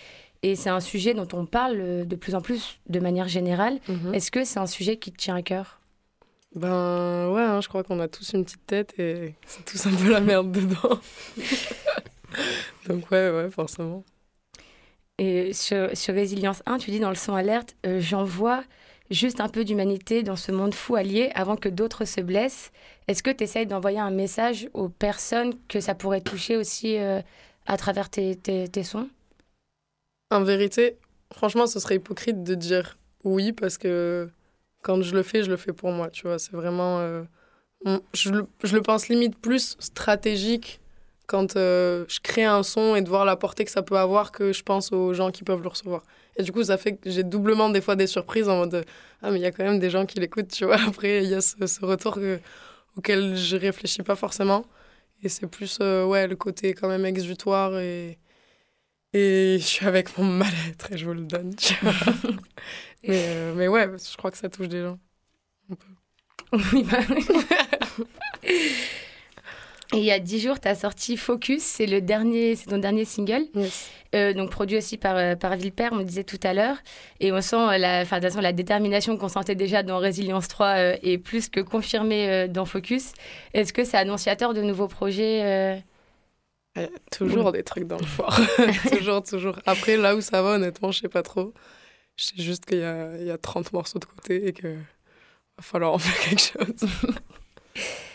[0.44, 3.80] Et c'est un sujet dont on parle euh, de plus en plus de manière générale.
[3.90, 4.14] Mhm.
[4.16, 5.82] Est-ce que c'est un sujet qui te tient à cœur?
[6.56, 9.92] Ben ouais, hein, je crois qu'on a tous une petite tête et c'est tous un
[9.94, 11.00] peu la merde dedans.
[12.88, 14.04] Donc ouais, ouais, forcément.
[15.18, 18.64] Et sur, sur Résilience 1, tu dis dans le son alerte, euh, j'en vois
[19.12, 22.72] juste un peu d'humanité dans ce monde fou allié avant que d'autres se blessent.
[23.08, 27.22] Est-ce que tu essayes d'envoyer un message aux personnes que ça pourrait toucher aussi euh,
[27.68, 29.10] à travers tes, tes, sons?
[30.32, 30.98] En vérité,
[31.34, 34.30] franchement, ce serait hypocrite de dire oui parce que
[34.82, 36.40] quand je le fais, je le fais pour moi, tu vois.
[36.40, 37.00] C'est vraiment...
[37.00, 37.24] euh,
[38.14, 40.80] je, le, je le pense limite plus stratégique
[41.28, 44.32] quand euh, je crée un son et de voir la portée que ça peut avoir
[44.32, 46.04] que je pense aux gens qui peuvent le recevoir.
[46.38, 48.86] Et du coup, ça fait que j'ai doublement des fois des surprises en mode
[49.22, 50.78] Ah, mais il y a quand même des gens qui l'écoutent, tu vois.
[50.88, 52.40] Après, il y a ce, ce retour que-
[52.98, 54.66] auquel je réfléchis pas forcément.
[55.24, 58.18] Et c'est plus, euh, ouais, le côté quand même exutoire et.
[59.14, 61.94] Et je suis avec mon mal-être et je vous le donne, tu vois.
[63.04, 65.00] mais, euh, mais ouais, je crois que ça touche des gens.
[66.54, 67.26] Oui, bah oui.
[69.94, 72.78] Et il y a dix jours, tu as sorti Focus, c'est le dernier, c'est ton
[72.78, 73.44] dernier single,
[74.16, 76.78] euh, donc produit aussi par, euh, par Villepère, on le disait tout à l'heure.
[77.20, 80.48] Et on sent la, enfin, de toute façon, la détermination qu'on sentait déjà dans Résilience
[80.48, 83.12] 3 euh, est plus que confirmée euh, dans Focus.
[83.54, 85.84] Est-ce que c'est annonciateur de nouveaux projets
[87.12, 88.40] toujours des trucs dans le foire.
[88.98, 89.60] toujours, toujours.
[89.66, 91.54] Après, là où ça va, honnêtement, je sais pas trop.
[92.16, 94.70] Je sais juste qu'il y a, il y a 30 morceaux de côté et que
[94.70, 96.90] va falloir en faire quelque chose.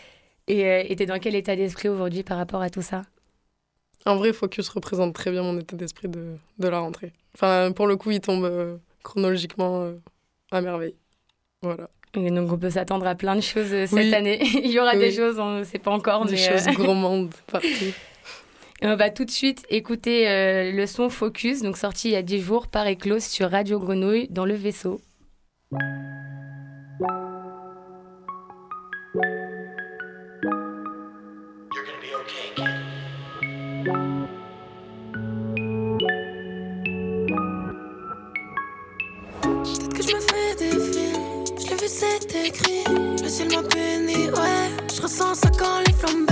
[0.47, 3.03] Et euh, et t'es dans quel état d'esprit aujourd'hui par rapport à tout ça?
[4.05, 7.11] En vrai, Focus représente très bien mon état d'esprit de, de la rentrée.
[7.35, 9.93] Enfin, pour le coup, il tombe euh, chronologiquement euh,
[10.51, 10.95] à merveille.
[11.61, 11.89] Voilà.
[12.13, 14.13] Et donc on peut s'attendre à plein de choses euh, cette Oui.
[14.15, 14.39] année.
[14.63, 17.33] il y aura des choses, on ne sait pas encore, Des mais euh, choses gourmandes
[17.51, 17.67] partout.
[18.81, 22.15] Et on va tout de suite écouter euh, le son Focus, donc sorti il y
[22.15, 25.01] a 10 jours par Eclose sur Radio Grenouille dans le vaisseau.
[33.87, 34.03] Peut-être
[39.93, 42.83] que je me fais des films, je l'ai vu c'est écrit,
[43.23, 44.69] le ciel m'a béni, ouais.
[44.93, 46.26] Je ressens ça quand les flammes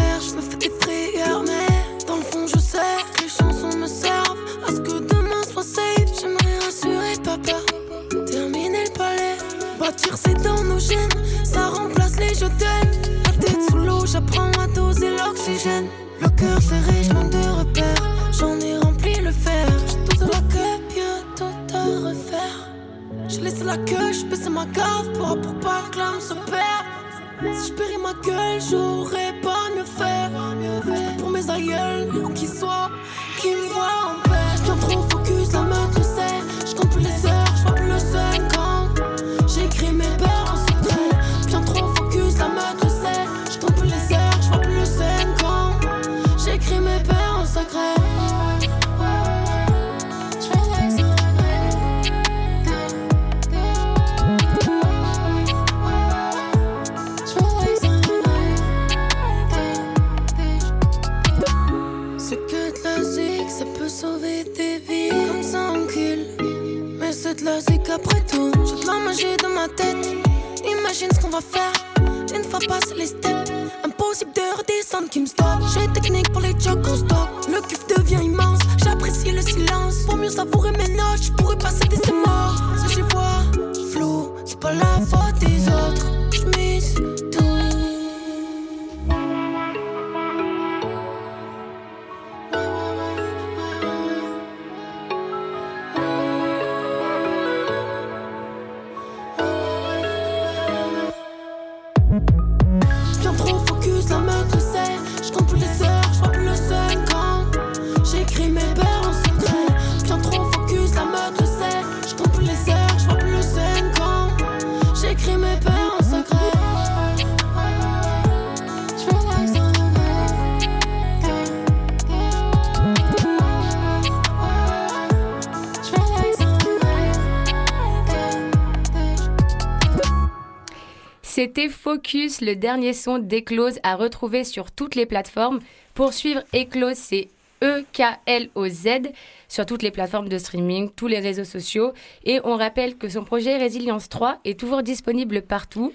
[131.95, 135.62] Focus, le dernier son d'Eclose à retrouver sur toutes les plateformes.
[135.93, 137.29] Pour suivre Eclose, c'est
[137.63, 139.13] E-K-L-O-Z
[139.47, 141.93] sur toutes les plateformes de streaming, tous les réseaux sociaux.
[142.25, 145.93] Et on rappelle que son projet Résilience 3 est toujours disponible partout.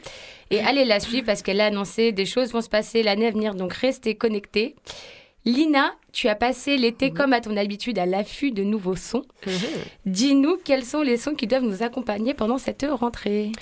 [0.50, 3.32] Et allez la suivre parce qu'elle a annoncé des choses vont se passer l'année à
[3.32, 4.76] venir, donc restez connectés.
[5.44, 9.24] Lina, tu as passé l'été comme à ton habitude à l'affût de nouveaux sons.
[10.06, 13.52] Dis-nous quels sont les sons qui doivent nous accompagner pendant cette rentrée.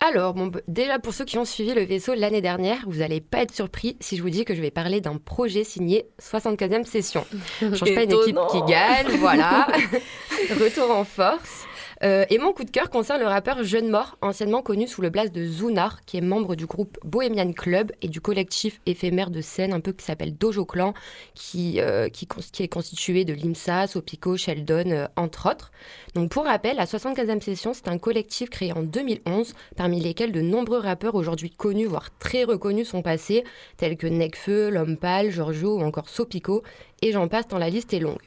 [0.00, 3.38] Alors, bon, déjà pour ceux qui ont suivi le vaisseau l'année dernière, vous n'allez pas
[3.38, 7.26] être surpris si je vous dis que je vais parler d'un projet signé 75e session.
[7.60, 9.66] Je change pas une équipe qui gagne, voilà.
[10.50, 11.67] Retour en force.
[12.04, 15.10] Euh, et mon coup de cœur concerne le rappeur Jeune Mort, anciennement connu sous le
[15.10, 19.40] blaze de Zunar, qui est membre du groupe Bohemian Club et du collectif éphémère de
[19.40, 20.94] scène un peu qui s'appelle Dojo Clan,
[21.34, 22.28] qui, euh, qui,
[22.60, 25.72] est constitué de Limsa, Sopico, Sheldon, euh, entre autres.
[26.14, 30.40] Donc pour rappel, la 75e session, c'est un collectif créé en 2011, parmi lesquels de
[30.40, 33.44] nombreux rappeurs aujourd'hui connus, voire très reconnus, sont passés,
[33.76, 36.62] tels que Nekfeu, L'Homme Pâle, Giorgio ou encore Sopico,
[37.02, 38.18] et j'en passe tant la liste est longue.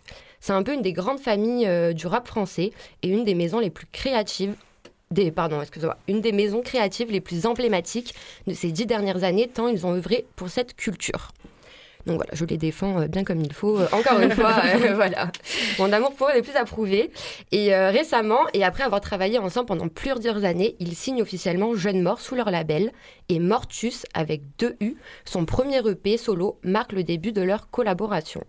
[0.42, 2.72] C'est un peu une des grandes familles euh, du rap français
[3.04, 4.56] et une des maisons les plus créatives.
[5.12, 8.16] Des, pardon, excusez-moi, une des maisons créatives les plus emblématiques
[8.48, 11.32] de ces dix dernières années, tant ils ont œuvré pour cette culture.
[12.06, 13.80] Donc voilà, je les défends euh, bien comme il faut.
[13.80, 15.32] Euh, encore une fois, euh, voilà.
[15.80, 17.12] Mon amour pour eux n'est plus à prouver.
[17.52, 22.02] Et euh, récemment, et après avoir travaillé ensemble pendant plusieurs années, ils signent officiellement Jeune
[22.02, 22.92] Mort sous leur label.
[23.30, 28.44] Et Mortus, avec deux U, son premier EP solo, marque le début de leur collaboration.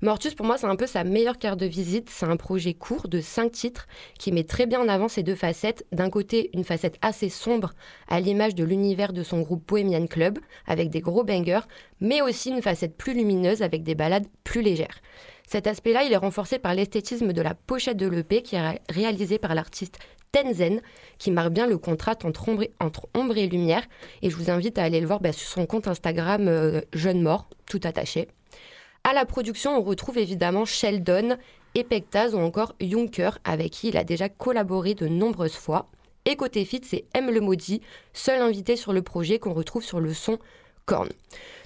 [0.00, 2.08] Mortus, pour moi, c'est un peu sa meilleure carte de visite.
[2.10, 3.86] C'est un projet court de cinq titres
[4.18, 5.84] qui met très bien en avant ces deux facettes.
[5.92, 7.72] D'un côté, une facette assez sombre,
[8.08, 11.66] à l'image de l'univers de son groupe Bohemian Club, avec des gros bangers,
[12.00, 15.00] mais aussi une facette plus lumineuse avec des ballades plus légères.
[15.46, 18.80] Cet aspect-là, il est renforcé par l'esthétisme de la pochette de l'EP qui est ré-
[18.90, 19.98] réalisée par l'artiste
[20.30, 20.82] Tenzen,
[21.16, 23.82] qui marque bien le contraste entre ombre, et, entre ombre et lumière.
[24.20, 27.22] Et je vous invite à aller le voir bah, sur son compte Instagram euh, Jeune
[27.22, 28.28] Mort, tout attaché.
[29.08, 31.38] À la production, on retrouve évidemment Sheldon,
[31.74, 35.88] Epectaz ou encore Juncker, avec qui il a déjà collaboré de nombreuses fois.
[36.26, 37.80] Et côté fit, c'est M le Maudit,
[38.12, 40.38] seul invité sur le projet qu'on retrouve sur le son
[40.84, 41.08] Korn.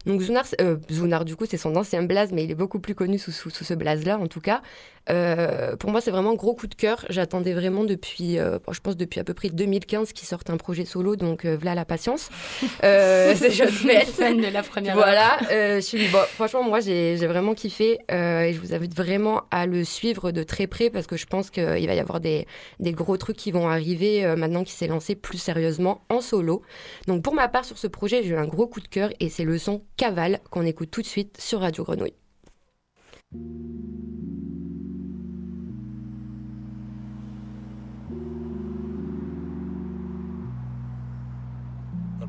[0.07, 2.81] Donc Zunar, c'est- euh, Zunar, du coup, c'est son ancien blaze, mais il est beaucoup
[2.81, 4.62] plus connu sous, sous- sous ce blaze-là, en tout cas.
[5.11, 7.05] Euh, pour moi, c'est vraiment gros coup de cœur.
[7.09, 10.85] J'attendais vraiment depuis, euh, je pense depuis à peu près 2015 qu'il sorte un projet
[10.85, 12.31] solo, donc euh, voilà la patience.
[12.83, 14.09] C'est chose faite.
[14.09, 14.95] Fan de la première.
[14.95, 19.67] Voilà, je suis, bon, franchement, moi j'ai vraiment kiffé et je vous invite vraiment à
[19.67, 22.47] le suivre de très près parce que je pense qu'il va y avoir des,
[22.81, 26.62] des gros trucs qui vont arriver maintenant qu'il s'est lancé plus sérieusement en solo.
[27.09, 29.29] Donc pour ma part sur ce projet, j'ai eu un gros coup de cœur et
[29.29, 32.14] c'est le son Cavale qu'on écoute tout de suite sur Radio Grenouille.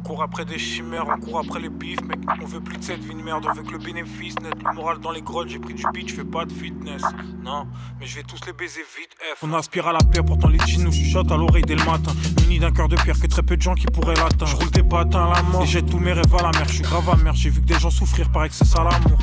[0.03, 2.19] Court après des chimères, on court après les bifs, mec.
[2.41, 4.53] On veut plus de cette vie de merde avec le bénéfice net.
[4.63, 7.01] Le moral dans les grottes, j'ai pris du beat, je fais pas de fitness.
[7.43, 7.65] Non,
[7.99, 9.09] mais je vais tous les baiser vite.
[9.35, 9.43] F.
[9.43, 12.11] On aspire à la paix, pourtant les jeans nous chuchotent à l'oreille dès le matin.
[12.41, 14.47] Muni d'un cœur de pierre que très peu de gens qui pourraient l'atteindre.
[14.47, 16.67] Je roule des patins à la mort et jette tous mes rêves à la mer.
[16.67, 19.19] Je suis grave amer, j'ai vu que des gens souffrir, que c'est ça l'amour.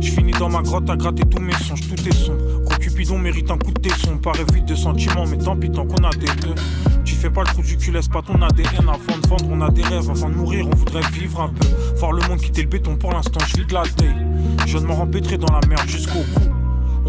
[0.00, 2.62] Je finis dans ma grotte à gratter tous mes songes, tout est sombre.
[2.64, 5.86] Gros Cupidon mérite un coup de tesson, paraît vide de sentiments, mais tant pis tant
[5.86, 6.54] qu'on a des deux.
[7.26, 9.68] Fais pas le trou du cul, laisse pas ton ADN avant de vendre, on a
[9.68, 11.66] des rêves, avant de mourir, on voudrait vivre un peu.
[11.96, 14.14] Voir le monde quitter le béton pour l'instant, je vis de la taille.
[14.64, 16.55] Je ne m'en empêtrer dans la merde jusqu'au cou.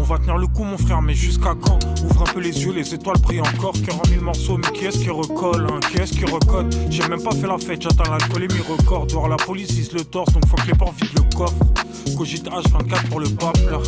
[0.08, 1.78] Va tenir le coup, mon frère, mais jusqu'à quand?
[2.02, 3.74] Ouvre un peu les yeux, les étoiles brillent encore.
[3.74, 5.80] 40 000 morceaux, mais qui est-ce qui recolle hein?
[5.80, 6.74] Qui est-ce qui recode?
[6.88, 9.06] J'ai même pas fait la fête, j'attends l'alcool et mes records.
[9.06, 11.56] Dehors, la police vise le torse, donc faut que les vident le coffre.
[12.16, 13.26] Cogite H24 pour le
[13.70, 13.80] là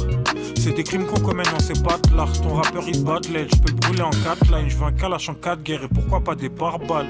[0.56, 2.30] C'est des crimes qu'on commet, non, c'est pas de l'art.
[2.42, 4.68] Ton rappeur il bat l'aile, je peux le brûler en 4 lines.
[4.68, 7.08] Je veux un calache en 4 guerres et pourquoi pas des pare-balles?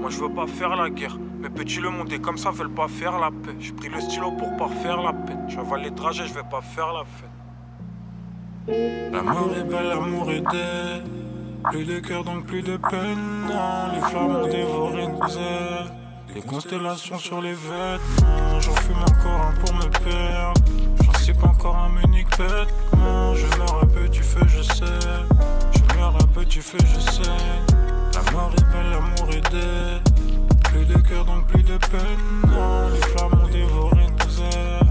[0.00, 1.16] Moi je veux pas faire la guerre.
[1.40, 3.54] Mes petits le monde est comme ça veulent pas faire la paix.
[3.60, 5.36] J'ai pris le stylo pour pas faire la paix.
[5.46, 7.37] J'avale les trajets, je vais pas faire la fête.
[8.68, 11.02] L'amour est belle, l'amour est dead.
[11.70, 13.46] Plus de cœur donc plus de peine.
[13.48, 15.90] Non, les flammes ont dévoré nos ailes.
[16.34, 18.60] Les constellations sur les vêtements.
[18.60, 20.60] J'en fume encore un pour me perdre.
[21.02, 23.34] J'en pas encore un unique vêtement.
[23.34, 24.84] Je meurs un peu du feu, je sais.
[25.72, 27.22] Je meurs un peu du feu, je sais.
[28.14, 30.02] L'amour est belle, l'amour est dead.
[30.64, 32.42] Plus de cœur donc plus de peine.
[32.46, 34.87] Non, les flammes ont dévoré nos ailes.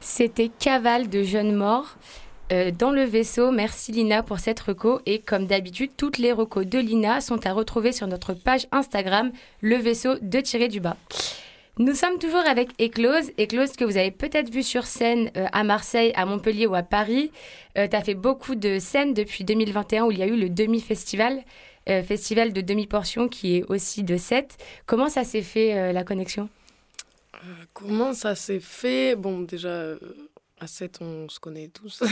[0.00, 1.96] C'était Cavale de Jeunes Morts.
[2.52, 5.00] Euh, dans le vaisseau, merci Lina pour cette reco.
[5.06, 9.32] Et comme d'habitude, toutes les recos de Lina sont à retrouver sur notre page Instagram,
[9.62, 10.96] le vaisseau de tirer du bas.
[11.78, 13.30] Nous sommes toujours avec Eclose.
[13.38, 16.82] Eclose que vous avez peut-être vu sur scène euh, à Marseille, à Montpellier ou à
[16.82, 17.30] Paris.
[17.76, 20.48] Euh, tu as fait beaucoup de scènes depuis 2021 où il y a eu le
[20.48, 21.42] demi-festival,
[21.86, 24.56] festival de demi-portion qui est aussi de 7.
[24.86, 26.48] Comment ça s'est fait la connexion?
[27.74, 29.14] Comment ça s'est fait?
[29.14, 29.94] Bon, déjà,
[30.58, 32.02] à 7, on se connaît tous.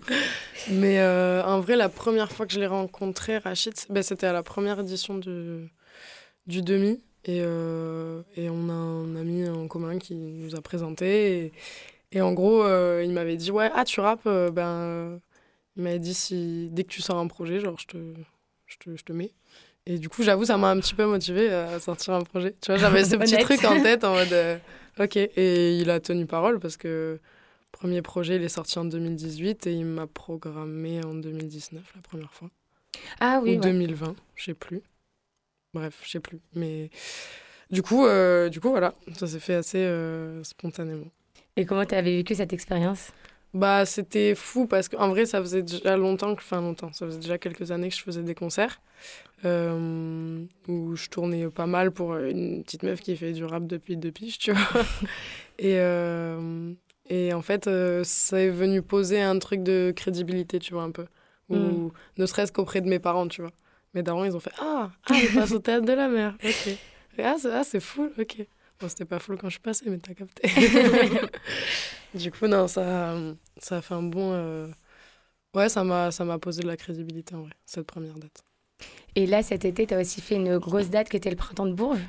[0.70, 4.32] Mais euh, en vrai, la première fois que je l'ai rencontré, Rachid, ben, c'était à
[4.32, 5.68] la première édition du,
[6.46, 7.02] du demi.
[7.24, 11.52] Et, euh, et, on a un ami en commun qui nous a présenté.
[12.12, 15.20] Et, en gros, euh, il m'avait dit Ouais, ah, tu rappes ben,
[15.76, 17.96] Il m'avait dit si, dès que tu sors un projet, genre, je te,
[18.66, 19.32] je te, je te mets.
[19.86, 22.54] Et du coup, j'avoue, ça m'a un petit peu motivé à sortir un projet.
[22.60, 24.60] Tu vois, j'avais ce petit truc en tête en mode
[24.98, 25.16] Ok.
[25.16, 27.20] Et il a tenu parole parce que
[27.72, 32.32] premier projet, il est sorti en 2018 et il m'a programmé en 2019 la première
[32.32, 32.50] fois.
[33.20, 33.56] Ah oui.
[33.56, 34.82] Ou 2020, je sais plus.
[35.74, 36.40] Bref, je sais plus.
[36.54, 36.88] Mais
[37.70, 41.10] du coup, euh, du coup voilà, ça s'est fait assez euh, spontanément.
[41.56, 43.12] Et comment tu avais vécu cette expérience?
[43.52, 47.20] Bah, c'était fou parce qu'en vrai, ça faisait déjà longtemps, que, enfin longtemps, ça faisait
[47.20, 48.80] déjà quelques années que je faisais des concerts
[49.44, 53.96] euh, où je tournais pas mal pour une petite meuf qui fait du rap depuis
[53.96, 54.82] deux piges, tu vois.
[55.58, 55.78] et
[57.10, 57.68] et en fait,
[58.02, 61.04] ça est venu poser un truc de crédibilité, tu vois, un peu.
[61.50, 61.90] Ou mm.
[62.16, 63.52] ne serait-ce qu'auprès de mes parents, tu vois.
[63.94, 66.36] Mes darons, ils ont fait Ah, ah elle passe au théâtre de la mer.
[66.44, 66.78] Ok.
[67.22, 68.46] ah, c'est fou, ok.
[68.80, 70.48] Bon, c'était pas fou quand je suis passée, mais t'as capté.
[72.14, 73.16] du coup, non, ça,
[73.56, 74.32] ça a fait un bon.
[74.32, 74.66] Euh,
[75.54, 78.42] ouais, ça m'a posé de la crédibilité, en vrai, cette première date.
[79.14, 81.66] Et là, cet été, tu as aussi fait une grosse date qui était le printemps
[81.66, 82.04] de Bourges?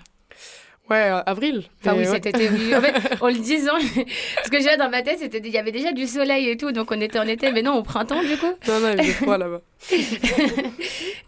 [0.89, 1.63] Ouais, euh, avril.
[1.81, 2.47] Enfin, oui, cet été.
[2.75, 5.71] En fait, en le disant, ce que j'ai dans ma tête, c'était il y avait
[5.71, 8.37] déjà du soleil et tout, donc on était en été, mais non, au printemps, du
[8.37, 8.53] coup.
[8.67, 9.61] Non, non, il fait froid là-bas.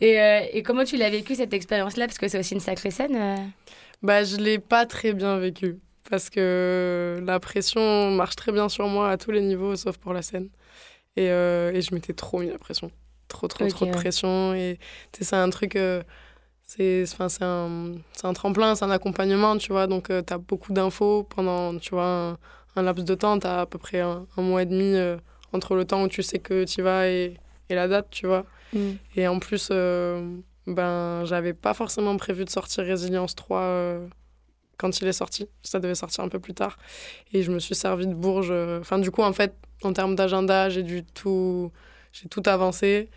[0.01, 2.05] et, euh, et, comment tu l'as vécu cette expérience-là?
[2.05, 3.15] Parce que c'est aussi une sacrée scène.
[3.15, 3.37] Euh.
[4.03, 5.77] Bah, je l'ai pas très bien vécu.
[6.09, 10.13] Parce que la pression marche très bien sur moi à tous les niveaux, sauf pour
[10.13, 10.49] la scène.
[11.15, 12.91] Et, et je m'étais trop mis la pression.
[13.27, 14.53] Trop, trop, trop de pression.
[14.53, 14.79] Et
[15.19, 15.75] c'est un truc
[16.67, 19.87] c'est un, un tremplin, c'est un accompagnement, tu vois.
[19.87, 22.37] Donc, euh, tu as beaucoup d'infos pendant, tu vois,
[22.75, 23.39] un, laps de temps.
[23.39, 25.17] Tu as à peu près un, mois et demi euh,
[25.53, 27.37] entre le temps où tu sais que tu vas et,
[27.69, 28.45] et, la date, tu vois.
[28.73, 28.91] Mm.
[29.15, 34.01] Et en plus, euh, ben, j'avais pas forcément prévu de sortir Résilience 3
[34.77, 35.47] quand il est sorti.
[35.63, 36.77] Ça devait sortir un peu plus tard.
[37.31, 38.53] Et je me suis servi de Bourges.
[38.81, 41.71] Enfin, du coup, en fait, en termes d'agenda, j'ai tout...
[42.13, 43.09] J'ai tout avancé.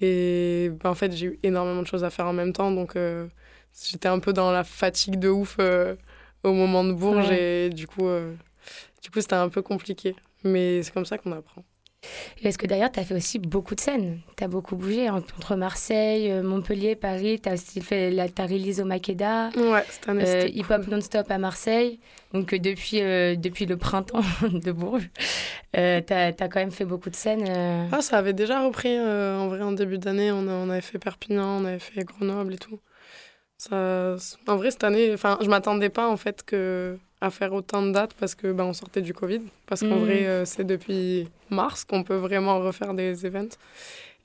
[0.00, 2.70] Et ben, en fait, j'ai eu énormément de choses à faire en même temps.
[2.70, 3.26] Donc, euh,
[3.82, 5.96] j'étais un peu dans la fatigue de ouf euh,
[6.42, 7.30] au moment de Bourges.
[7.30, 8.34] Et du coup, euh,
[9.02, 10.14] du coup c'était un peu compliqué.
[10.42, 11.64] Mais c'est comme ça qu'on apprend.
[12.42, 15.56] Est-ce que d'ailleurs, tu as fait aussi beaucoup de scènes Tu as beaucoup bougé entre
[15.56, 17.40] Marseille, Montpellier, Paris.
[17.42, 19.50] Tu as aussi fait la ta release au Makeda.
[19.56, 22.00] Ouais, un euh, Hip Hop Non-Stop à Marseille.
[22.32, 25.10] Donc, depuis, depuis le printemps de Bourges.
[25.76, 27.44] Euh, tu as, quand même fait beaucoup de scènes.
[27.48, 27.86] Euh.
[27.90, 30.30] Ah, ça avait déjà repris euh, en vrai en début d'année.
[30.30, 32.80] On, on avait fait Perpignan, on avait fait Grenoble et tout.
[33.58, 37.92] Ça, en vrai, cette année, je m'attendais pas en fait que à faire autant de
[37.92, 39.42] dates parce que ben, on sortait du Covid.
[39.66, 40.04] Parce qu'en mmh.
[40.04, 43.56] vrai, c'est depuis mars qu'on peut vraiment refaire des events.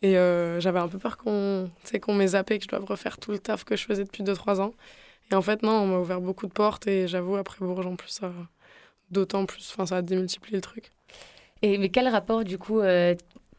[0.01, 0.13] Et
[0.59, 1.69] j'avais un peu peur qu'on
[2.01, 4.61] qu'on m'ait zappé, que je doive refaire tout le taf que je faisais depuis 2-3
[4.61, 4.73] ans.
[5.31, 7.95] Et en fait, non, on m'a ouvert beaucoup de portes et j'avoue, après Bourges, en
[7.95, 8.21] plus,
[9.11, 10.91] d'autant plus, enfin, ça a démultiplié le truc.
[11.61, 13.15] Et mais quel rapport, du coup, euh,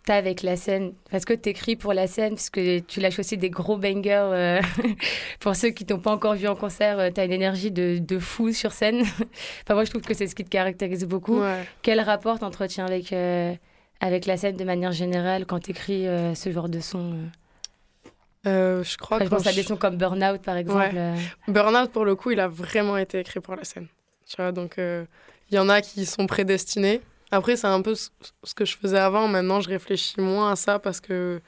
[0.07, 3.01] tu as avec la scène Parce que tu écris pour la scène, parce que tu
[3.01, 4.31] lâches aussi des gros bangers.
[4.33, 4.61] euh,
[5.41, 8.19] pour ceux qui t'ont pas encore vu en concert, tu as une énergie de, de
[8.19, 9.03] fou sur scène.
[9.65, 11.41] enfin, moi, je trouve que c'est ce qui te caractérise beaucoup.
[11.41, 11.65] Ouais.
[11.83, 13.55] Quel rapport t'entretiens avec, euh,
[14.01, 17.17] avec la scène de manière générale quand tu écris ce genre de son euh?
[18.47, 20.95] Euh, je crois Enfin, je pense à des sons comme Burnout, par exemple.
[20.97, 21.15] euh.
[21.47, 23.87] Burnout, pour le coup, il a vraiment été écrit pour la scène.
[24.27, 25.05] Tu vois, donc euh,
[25.51, 27.03] il y en a qui sont prédestinés.
[27.31, 29.29] Après, c'est un peu ce que je faisais avant.
[29.29, 31.40] Maintenant, je réfléchis moins à ça parce que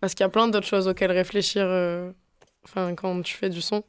[0.00, 2.10] parce qu'il y a plein d'autres choses auxquelles réfléchir euh,
[2.64, 3.84] enfin, quand tu fais du son.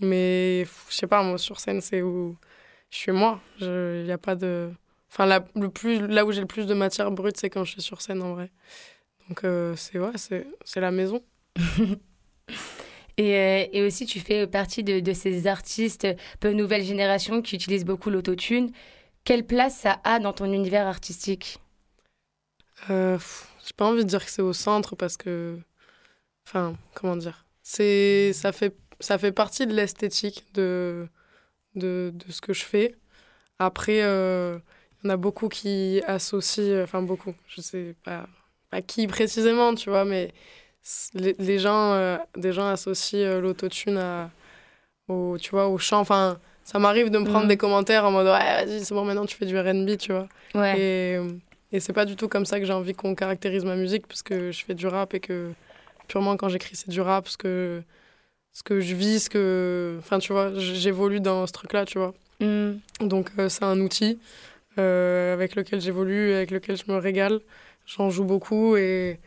[0.00, 2.36] Mais je sais pas, moi, sur scène, c'est où
[2.90, 3.40] je suis moi.
[3.60, 4.70] Il n'y a pas de.
[5.10, 7.72] Enfin, là, le plus, là où j'ai le plus de matière brute, c'est quand je
[7.72, 8.50] suis sur scène en vrai.
[9.28, 11.22] Donc, euh, c'est ouais, c'est la maison.
[13.18, 16.06] Et, euh, et aussi, tu fais partie de, de ces artistes
[16.40, 18.72] peu nouvelle génération qui utilisent beaucoup l'autotune.
[19.24, 21.58] Quelle place ça a dans ton univers artistique
[22.90, 23.18] Euh,
[23.64, 25.58] j'ai pas envie de dire que c'est au centre parce que.
[26.46, 31.06] Enfin, comment dire c'est ça fait, ça fait partie de l'esthétique de,
[31.76, 32.96] de, de ce que je fais.
[33.58, 34.58] Après, euh,
[35.04, 36.82] il y en a beaucoup qui associent.
[36.82, 37.34] Enfin, beaucoup.
[37.46, 38.26] Je sais pas,
[38.70, 40.32] pas qui précisément, tu vois, mais
[41.14, 44.30] les, les gens, euh, des gens associent euh, l'autotune à,
[45.08, 46.00] au, tu vois, au chant.
[46.00, 47.48] Enfin, ça m'arrive de me prendre Mhm.
[47.48, 50.28] des commentaires en mode Ouais, vas-y, c'est bon, maintenant tu fais du RB, tu vois.
[50.54, 50.78] Ouais.
[50.78, 51.18] Et,
[51.72, 54.22] et c'est pas du tout comme ça que j'ai envie qu'on caractérise ma musique, parce
[54.22, 55.50] que je fais du rap et que
[56.08, 57.82] purement quand j'écris, c'est du rap, ce que,
[58.52, 59.96] ce que je vis, ce que.
[59.98, 62.12] Enfin, tu vois, j'évolue dans ce truc-là, tu vois.
[62.40, 62.74] Hmm.
[63.00, 64.18] Donc, euh, c'est un outil
[64.78, 67.40] euh, avec lequel j'évolue, avec lequel je me régale.
[67.86, 69.18] J'en joue beaucoup et,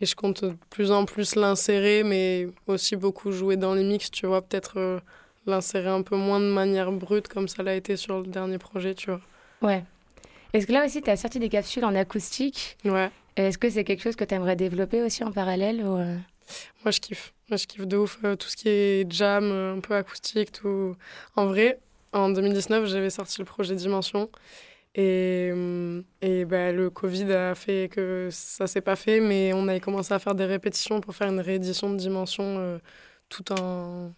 [0.00, 4.10] et je compte de plus en plus l'insérer, mais aussi beaucoup jouer dans les mix,
[4.10, 4.42] tu vois.
[4.42, 4.98] Peut-être euh,
[5.46, 8.94] l'insérer un peu moins de manière brute, comme ça l'a été sur le dernier projet,
[8.94, 9.20] tu vois.
[9.62, 9.84] Ouais.
[10.52, 12.76] Est-ce que là aussi, tu as sorti des capsules en acoustique?
[12.84, 13.10] Ouais.
[13.36, 15.96] Est-ce que c'est quelque chose que tu aimerais développer aussi en parallèle ou...
[15.96, 16.16] euh?
[16.84, 17.32] Moi, je kiffe.
[17.48, 20.52] Moi, je kiffe de ouf euh, tout ce qui est jam, euh, un peu acoustique,
[20.52, 20.94] tout.
[21.36, 21.78] En vrai,
[22.12, 24.28] en 2019, j'avais sorti le projet Dimension.
[24.94, 29.66] Et, hum, et ben, le Covid a fait que ça s'est pas fait, mais on
[29.68, 32.78] avait commencé à faire des répétitions pour faire une réédition de Dimension euh,
[33.30, 34.12] tout en.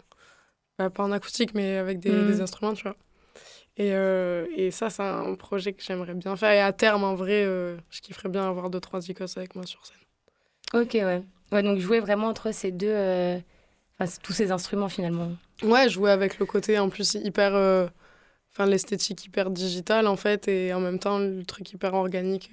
[0.77, 2.95] Bah, pas en acoustique, mais avec des, des instruments, tu vois.
[3.77, 6.51] Et, euh, et ça, c'est un projet que j'aimerais bien faire.
[6.51, 9.65] Et à terme, en vrai, euh, je kifferais bien avoir deux, trois icos avec moi
[9.65, 10.81] sur scène.
[10.81, 11.21] Ok, ouais.
[11.51, 12.87] Ouais, donc jouer vraiment entre ces deux...
[12.89, 13.37] euh,
[13.99, 15.31] Enfin, tous ces instruments finalement.
[15.63, 17.53] Ouais, jouer avec le côté en plus hyper.
[18.51, 22.51] Enfin, l'esthétique hyper digitale en fait, et en même temps le truc hyper organique.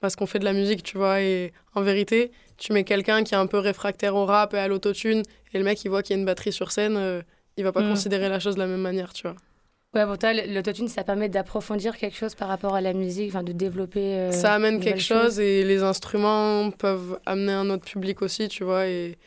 [0.00, 1.20] parce qu'on fait de la musique, tu vois.
[1.20, 2.30] Et en vérité,
[2.62, 5.22] tu mets quelqu'un qui est un peu réfractaire au rap et à l'autotune,
[5.52, 7.20] et le mec il voit qu'il y a une batterie sur scène, euh,
[7.56, 7.88] il va pas Mm.
[7.88, 9.36] considérer la chose de la même manière, tu vois.
[9.94, 13.42] Ouais, pour toi, l'autotune, ça permet d'approfondir quelque chose par rapport à la musique, enfin
[13.42, 14.00] de développer.
[14.16, 18.64] euh, Ça amène quelque chose et les instruments peuvent amener un autre public aussi, tu
[18.64, 18.86] vois.
[18.86, 19.18] Et,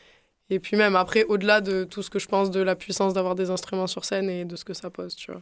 [0.50, 3.36] et puis même après, au-delà de tout ce que je pense de la puissance d'avoir
[3.36, 5.42] des instruments sur scène et de ce que ça pose, tu vois.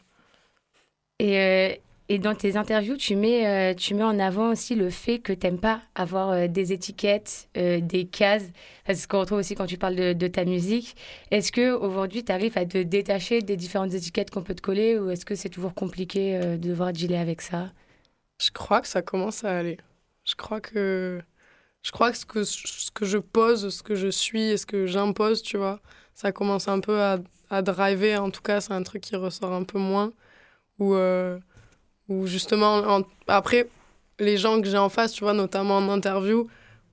[1.20, 1.76] Et, euh,
[2.10, 5.32] et dans tes interviews, tu mets, euh, tu mets en avant aussi le fait que
[5.32, 8.44] tu n'aimes pas avoir euh, des étiquettes, euh, des cases.
[8.86, 10.98] C'est ce qu'on retrouve aussi quand tu parles de, ta musique.
[11.32, 15.10] Est-ce qu'aujourd'hui, tu arrives à te détacher des différentes étiquettes qu'on peut te coller ou
[15.12, 17.72] est-ce que c'est toujours compliqué de devoir dealer avec ça?
[18.42, 19.78] Je crois que ça commence à aller.
[20.26, 21.22] Je crois que
[21.84, 24.66] je crois que ce que ce que je pose, ce que je suis et ce
[24.66, 25.82] que j'impose, tu vois,
[26.14, 28.22] ça commence un peu à, à driver.
[28.22, 30.14] En tout cas, c'est un truc qui ressort un peu moins.
[30.80, 30.96] Ou
[32.10, 33.68] ou justement, en- après,
[34.20, 36.48] les gens que j'ai en face, tu vois, notamment en interview,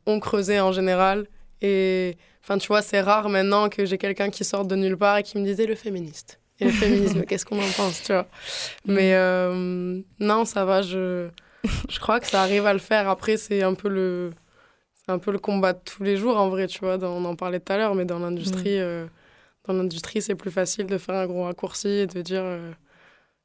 [0.06, 1.26] ont creusé en général.
[1.62, 5.18] Et enfin, tu vois, c'est rare maintenant que j'ai quelqu'un qui sort de nulle part
[5.18, 6.40] et qui me disait le féministe.
[6.58, 8.26] Et le féminisme, qu'est-ce qu'on en pense, tu vois.
[8.86, 11.28] Mais euh, non, ça va, je,
[11.88, 13.08] je crois que ça arrive à le faire.
[13.08, 14.32] Après, c'est un peu le,
[14.94, 16.96] c'est un peu le combat de tous les jours, en vrai, tu vois.
[16.98, 19.06] dans- on en parlait tout à l'heure, mais dans l'industrie, euh,
[19.66, 22.72] dans l'industrie, c'est plus facile de faire un gros raccourci et de dire euh,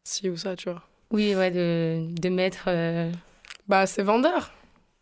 [0.03, 0.81] ci ou ça, tu vois.
[1.11, 2.65] Oui, ouais, de, de mettre.
[2.67, 3.11] euh,
[3.67, 4.51] Bah, c'est vendeur.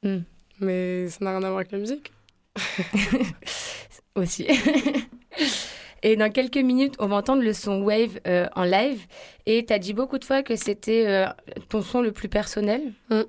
[0.04, 0.18] Mm.
[0.60, 2.12] Mais ça n'a rien à voir avec la musique.
[4.16, 4.48] aussi.
[6.04, 9.06] Et dans quelques minutes, on va entendre le son Wave euh, en live.
[9.46, 11.26] Et tu as dit beaucoup de fois que c'était euh,
[11.70, 12.94] ton son le plus personnel.
[13.10, 13.22] Mm.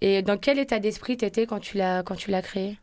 [0.00, 2.78] Et dans quel état d'esprit t'étais quand tu l'as quand tu l'as créé?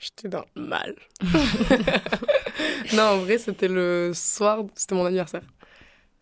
[0.00, 0.94] J'étais dans le mal.
[2.94, 5.42] non, en vrai, c'était le soir, c'était mon anniversaire.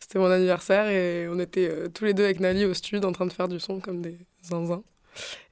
[0.07, 3.13] C'était mon anniversaire et on était euh, tous les deux avec Nali au studio en
[3.13, 4.83] train de faire du son comme des zinzins.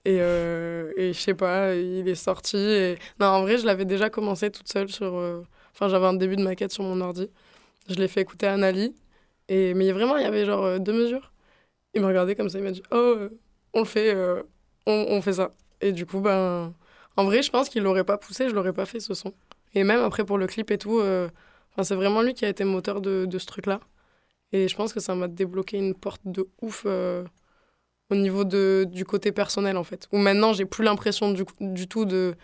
[0.04, 2.58] Et, euh, et je sais pas, il est sorti.
[2.58, 2.98] Et...
[3.18, 5.14] Non, en vrai, je l'avais déjà commencé toute seule sur.
[5.16, 5.42] euh,
[5.74, 7.30] Enfin, j'avais un début de maquette sur mon ordi.
[7.88, 8.94] Je l'ai fait écouter à Nali.
[9.48, 9.74] Et...
[9.74, 11.32] Mais vraiment, il y avait genre deux mesures.
[11.94, 13.16] Il m'a regardé comme ça, il m'a dit Oh,
[13.74, 14.14] on le fait,
[14.86, 15.54] on, on fait ça.
[15.80, 16.74] Et du coup, ben
[17.16, 19.32] En vrai, je pense qu'il l'aurait pas poussé, je l'aurais pas fait ce son.
[19.74, 21.28] Et même après pour le clip et tout, euh,
[21.82, 23.80] c'est vraiment lui qui a été moteur de, de ce truc-là.
[24.52, 27.24] Et je pense que ça m'a débloqué une porte de ouf euh,
[28.10, 30.08] au niveau de, du côté personnel, en fait.
[30.12, 32.34] Où maintenant, j'ai plus l'impression du, du tout de.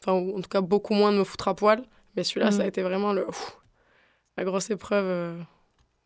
[0.00, 1.82] Enfin, en tout cas, beaucoup moins de me foutre à poil.
[2.16, 2.68] Mais celui-là, ça a Mhm.
[2.68, 3.58] été vraiment le, ouf,
[4.36, 5.04] la grosse épreuve.
[5.06, 5.38] euh,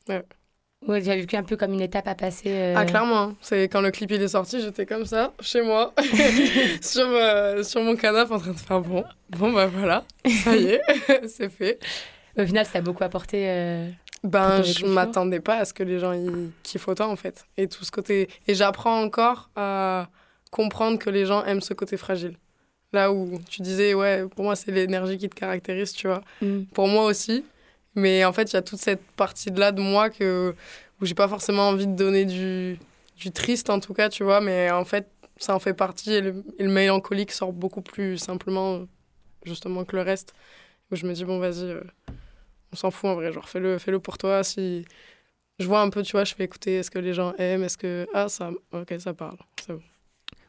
[0.09, 0.23] ouais.
[0.89, 2.49] Ouais, j'ai vécu un peu comme une étape à passer.
[2.49, 3.19] euh, Ah, clairement.
[3.23, 3.37] hein.
[3.43, 5.93] C'est quand le clip il est sorti, j'étais comme ça, chez moi,
[6.81, 9.05] sur, euh, sur mon canapé, en train de faire bon.
[9.31, 10.81] Bon, bah voilà, ça y est,
[11.29, 11.79] c'est fait.
[12.39, 13.45] Au final, ça a beaucoup apporté.
[13.51, 13.89] euh,
[14.23, 17.47] Ben, je m'attendais pas à ce que les gens ils kiffent autant, en fait.
[17.57, 18.29] Et tout ce côté.
[18.47, 20.09] Et j'apprends encore à
[20.51, 22.37] comprendre que les gens aiment ce côté fragile.
[22.93, 26.23] Là où tu disais, ouais, pour moi, c'est l'énergie qui te caractérise, tu vois.
[26.43, 26.65] mm.
[26.75, 27.45] Pour moi aussi.
[27.95, 30.55] Mais en fait, il y a toute cette partie-là de moi que,
[31.01, 32.79] où j'ai pas forcément envie de donner du,
[33.17, 34.41] du triste, en tout cas, tu vois.
[34.41, 36.13] Mais en fait, ça en fait partie.
[36.13, 38.87] Et le, et le mélancolique sort beaucoup plus simplement,
[39.45, 40.35] justement, que le reste.
[40.91, 41.81] Où je me dis, bon, vas-y, euh,
[42.73, 43.33] on s'en fout en vrai.
[43.33, 44.45] Genre, fais-le fais -le pour toi.
[44.45, 44.85] Si
[45.59, 47.79] je vois un peu, tu vois, je fais écouter, est-ce que les gens aiment Est-ce
[47.79, 48.07] que.
[48.15, 48.51] Ah, ça.
[48.73, 49.37] Ok, ça parle.
[49.61, 49.83] C'est bon.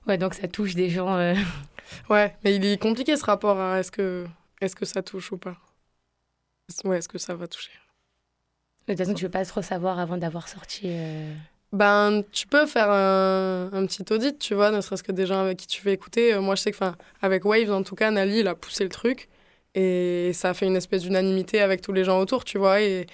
[0.07, 1.15] Ouais, donc ça touche des gens.
[1.17, 1.35] euh,
[2.09, 4.25] Ouais, mais il est compliqué ce rapport à est-ce que,
[4.61, 5.57] est que ça touche ou pas?
[6.85, 7.71] Ouais, est-ce que ça va toucher?
[8.87, 10.81] De toute façon, tu veux pas trop savoir avant d'avoir sorti.
[10.85, 11.33] euh,
[11.73, 15.39] Ben, tu peux faire un, un petit audit, tu vois, ne serait-ce que des gens
[15.41, 16.33] avec qui tu veux écouter.
[16.33, 18.83] Euh, moi, je sais que, enfin, avec Waves, en tout cas, Nali, il a poussé
[18.83, 19.29] le truc.
[19.75, 22.81] Et ça a fait une espèce d'unanimité avec tous les gens autour, tu vois.
[22.81, 23.07] Et,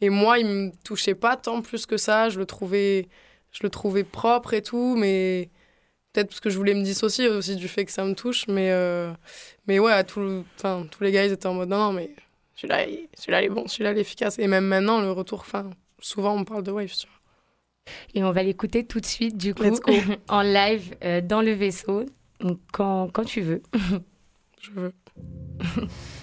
[0.00, 2.28] et moi, il me touchait pas tant plus que ça.
[2.28, 3.08] Je le trouvais,
[3.50, 5.48] je le trouvais propre et tout, mais
[6.12, 8.46] peut-être parce que je voulais me dissocier aussi du fait que ça me touche.
[8.48, 9.12] Mais, euh,
[9.66, 12.10] mais ouais, tout, enfin, tous les gars, ils étaient en mode non, non, mais
[12.56, 14.38] celui-là, il, celui-là, il est bon, celui-là, il est efficace.
[14.38, 17.16] Et même maintenant, le retour, enfin, souvent, on parle de Waves, tu vois.
[18.14, 19.64] Et on va l'écouter tout de suite, du coup,
[20.28, 22.04] en live euh, dans le vaisseau.
[22.72, 23.62] Quand, quand tu veux.
[24.60, 24.92] Je veux.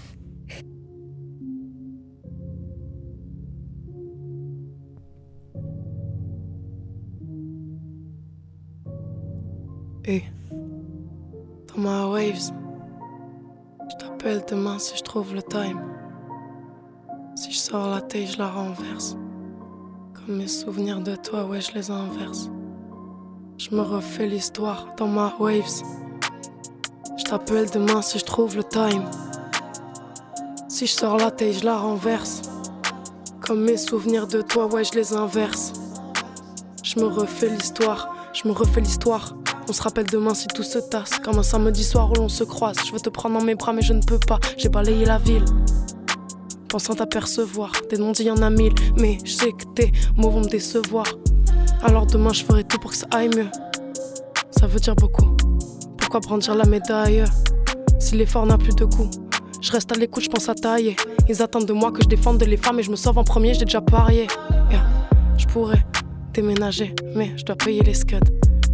[11.68, 12.52] Dans ma waves,
[13.92, 15.80] je t'appelle demain si je trouve le time.
[17.36, 19.16] Si je sors la taille, je la renverse.
[20.16, 22.50] Comme mes souvenirs de toi, ouais, je les inverse.
[23.60, 25.84] Je me refais l'histoire dans ma waves.
[27.20, 29.04] Je t'appelle demain si je trouve le time.
[30.70, 32.44] Si je sors la taille, je la renverse.
[33.42, 35.74] Comme mes souvenirs de toi, ouais, je les inverse.
[36.82, 39.36] Je me refais l'histoire, je me refais l'histoire.
[39.68, 41.20] On se rappelle demain si tout se tasse.
[41.20, 42.78] Comme un samedi soir où l'on se croise.
[42.88, 44.40] Je veux te prendre dans mes bras, mais je ne peux pas.
[44.58, 45.46] J'ai balayé la ville.
[46.70, 48.74] Pensant t'apercevoir, des non-dits y en a mille.
[48.98, 51.06] Mais je sais que tes mots vont me décevoir.
[51.84, 53.50] Alors demain, je ferai tout pour que ça aille mieux.
[54.52, 55.39] Ça veut dire beaucoup.
[56.12, 57.24] Pourquoi brandir la médaille
[58.00, 59.12] Si l'effort n'a plus de goût
[59.62, 60.96] Je reste à l'écoute, je pense à tailler
[61.30, 63.54] Ils attendent de moi que je défende les femmes Et je me sauve en premier,
[63.54, 64.26] j'ai déjà parié.
[65.38, 65.86] Je pourrais
[66.34, 68.18] déménager Mais je dois payer les scuds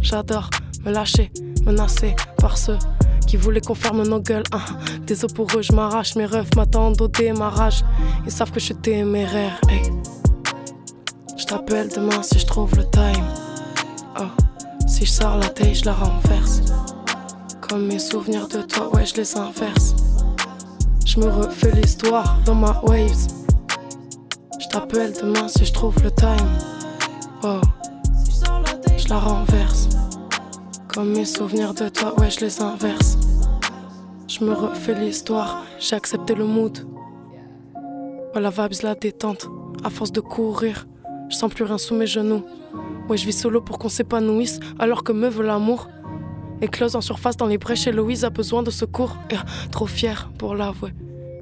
[0.00, 0.48] J'adore
[0.86, 1.30] me lâcher,
[1.66, 2.78] menacé par ceux
[3.26, 4.44] qui voulaient qu'on ferme nos gueules.
[4.52, 4.60] Hein.
[5.06, 7.84] Désolé pour eux, je m'arrache, mes rêves m'attendent au démarrage.
[8.24, 9.60] Ils savent que je suis téméraire.
[9.68, 9.82] hey.
[11.36, 13.26] Je t'appelle demain si je trouve le time.
[14.18, 14.22] Oh.
[14.86, 16.62] Si je sors la taille, je la renverse.
[17.68, 19.96] Comme mes souvenirs de toi, ouais, je les inverse.
[21.04, 23.26] Je me refais l'histoire dans ma waves.
[24.60, 26.36] Je t'appelle demain si je trouve le time.
[27.42, 27.60] Oh.
[28.96, 29.88] Je la renverse.
[30.94, 33.18] Comme mes souvenirs de toi, ouais, je les inverse.
[34.28, 36.86] Je me refais l'histoire, j'ai accepté le mood.
[38.34, 39.48] Ouais, la vibes, la détente.
[39.82, 40.86] À force de courir,
[41.30, 42.44] je sens plus rien sous mes genoux.
[43.08, 45.88] Ouais, je vis solo pour qu'on s'épanouisse, alors que me veut l'amour.
[46.62, 49.16] Éclose en surface dans les brèches, Héloïse a besoin de secours.
[49.30, 49.36] Et,
[49.70, 50.92] trop fière pour l'avouer.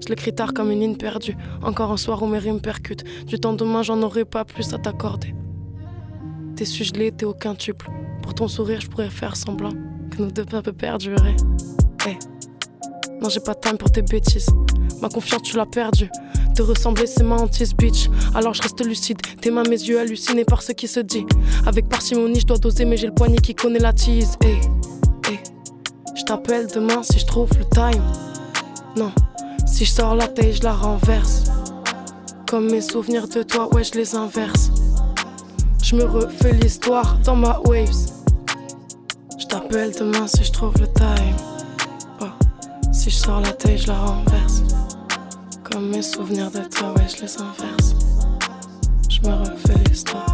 [0.03, 1.37] Je l'écris tard comme une ligne perdue.
[1.63, 3.05] Encore un soir où mes rimes percutent.
[3.27, 5.35] Du temps demain, j'en aurais pas plus à t'accorder.
[6.57, 7.89] T'es su gelé, t'es au quintuple.
[8.23, 9.73] Pour ton sourire, je pourrais faire semblant
[10.11, 11.37] que nos deux peuples perduraient.
[12.07, 12.19] Eh,
[13.21, 14.49] Non, j'ai pas de time pour tes bêtises.
[15.01, 16.11] Ma confiance, tu l'as perdue.
[16.55, 18.09] Te ressembler, c'est ma hantise, bitch.
[18.35, 19.21] Alors je reste lucide.
[19.41, 21.27] Tes mains, mes yeux hallucinés par ce qui se dit.
[21.67, 24.37] Avec parcimonie, je dois doser, mais j'ai le poignet qui connaît la tease.
[26.25, 28.03] Je t'appelle demain si je trouve le time.
[28.97, 29.13] Non,
[29.67, 31.45] si je sors la taille, je la renverse.
[32.49, 34.71] Comme mes souvenirs de toi, ouais, je les inverse.
[35.83, 38.09] Je me refais l'histoire dans ma waves.
[39.39, 41.37] Je t'appelle demain si je trouve le time.
[42.23, 42.25] Oh.
[42.91, 44.63] Si je sors la taille, je la renverse.
[45.63, 47.97] Comme mes souvenirs de toi, ouais, je les inverse.
[49.11, 50.34] Je me refais l'histoire.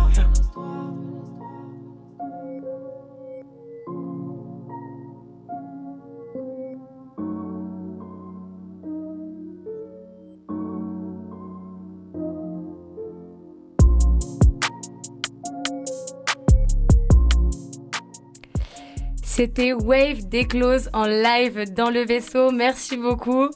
[19.41, 22.51] C'était Wave d'Eclose en live dans le vaisseau.
[22.51, 23.49] Merci beaucoup.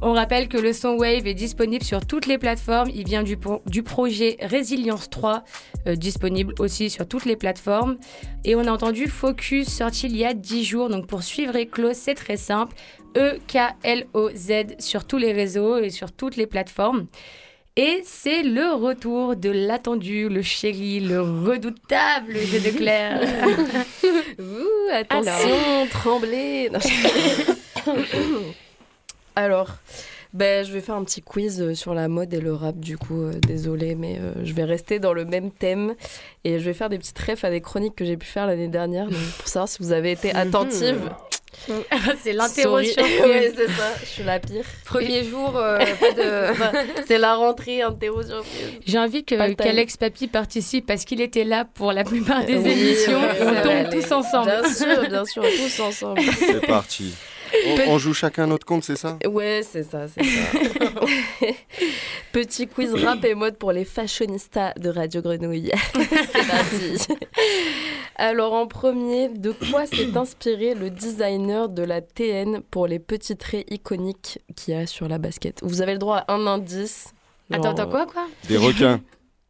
[0.00, 2.88] On rappelle que le son Wave est disponible sur toutes les plateformes.
[2.94, 5.42] Il vient du, pro- du projet Résilience 3,
[5.88, 7.96] euh, disponible aussi sur toutes les plateformes.
[8.44, 10.88] Et on a entendu Focus sorti il y a 10 jours.
[10.88, 12.76] Donc pour suivre Eclose, c'est très simple.
[13.16, 17.06] E-K-L-O-Z sur tous les réseaux et sur toutes les plateformes.
[17.74, 23.20] Et c'est le retour de l'attendu, le chéri, le redoutable jeu de Claire.
[24.38, 26.70] Ouh, attention, tremblez.
[29.36, 29.70] Alors,
[30.32, 32.96] ben, je vais faire un petit quiz euh, sur la mode et le rap, du
[32.96, 35.94] coup, euh, désolé, mais euh, je vais rester dans le même thème
[36.44, 38.68] et je vais faire des petites refs à des chroniques que j'ai pu faire l'année
[38.68, 41.10] dernière donc, pour savoir si vous avez été attentive.
[42.22, 42.86] c'est l'interro Sorry.
[42.88, 43.20] surprise.
[43.24, 44.64] Ouais, c'est ça, je suis la pire.
[44.86, 45.78] Premier jour, euh,
[46.16, 47.04] de.
[47.06, 48.80] C'est la rentrée, interro surprise.
[48.86, 52.70] J'ai envie que- qu'Alex Papy participe parce qu'il était là pour la plupart des Oui,
[52.70, 53.20] émissions.
[53.20, 54.46] ouais, on tombe tous ensemble.
[54.62, 56.20] Bien sûr, bien sûr, tous ensemble.
[56.38, 57.12] C'est parti.
[57.66, 59.18] On, on joue chacun notre compte, c'est ça?
[59.26, 60.40] Ouais, c'est ça, c'est ça.
[62.32, 65.70] Petit quiz rap et mode pour les fashionistas de Radio Grenouille.
[65.94, 67.06] c'est parti.
[68.16, 73.36] Alors en premier, de quoi s'est inspiré le designer de la TN pour les petits
[73.36, 75.60] traits iconiques qu'il y a sur la basket?
[75.62, 77.12] Vous avez le droit à un indice.
[77.52, 78.26] Attends, attends, quoi, quoi?
[78.48, 79.00] Des requins.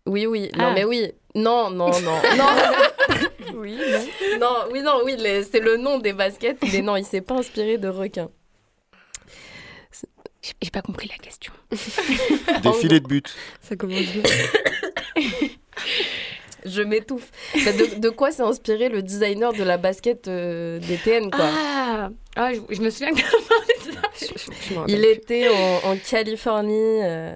[0.07, 0.50] Oui, oui.
[0.55, 0.59] Ah.
[0.59, 1.12] Non, mais oui.
[1.34, 2.18] Non, non, non.
[2.36, 2.46] non.
[3.55, 4.38] Oui, non.
[4.40, 5.16] Non, oui, non, oui.
[5.18, 6.59] les- C'est le nom des baskets.
[6.72, 8.30] Mais non, il s'est pas inspiré de requins.
[10.43, 11.53] J'ai- J'ai pas compris la question.
[12.62, 13.34] Des filets de but.
[13.61, 14.22] Ça commence bien.
[16.64, 17.30] Je m'étouffe.
[17.64, 21.45] Bah, de, de quoi s'est inspiré le designer de la basket euh, des TN, quoi?
[21.53, 23.20] Ah, ah, je, je me souviens que
[24.86, 27.01] Il était en, en Californie.
[27.03, 27.32] euh,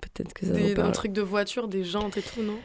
[0.00, 2.58] Peut-être que ça Des, vous un truc de voiture, des jantes et tout, non?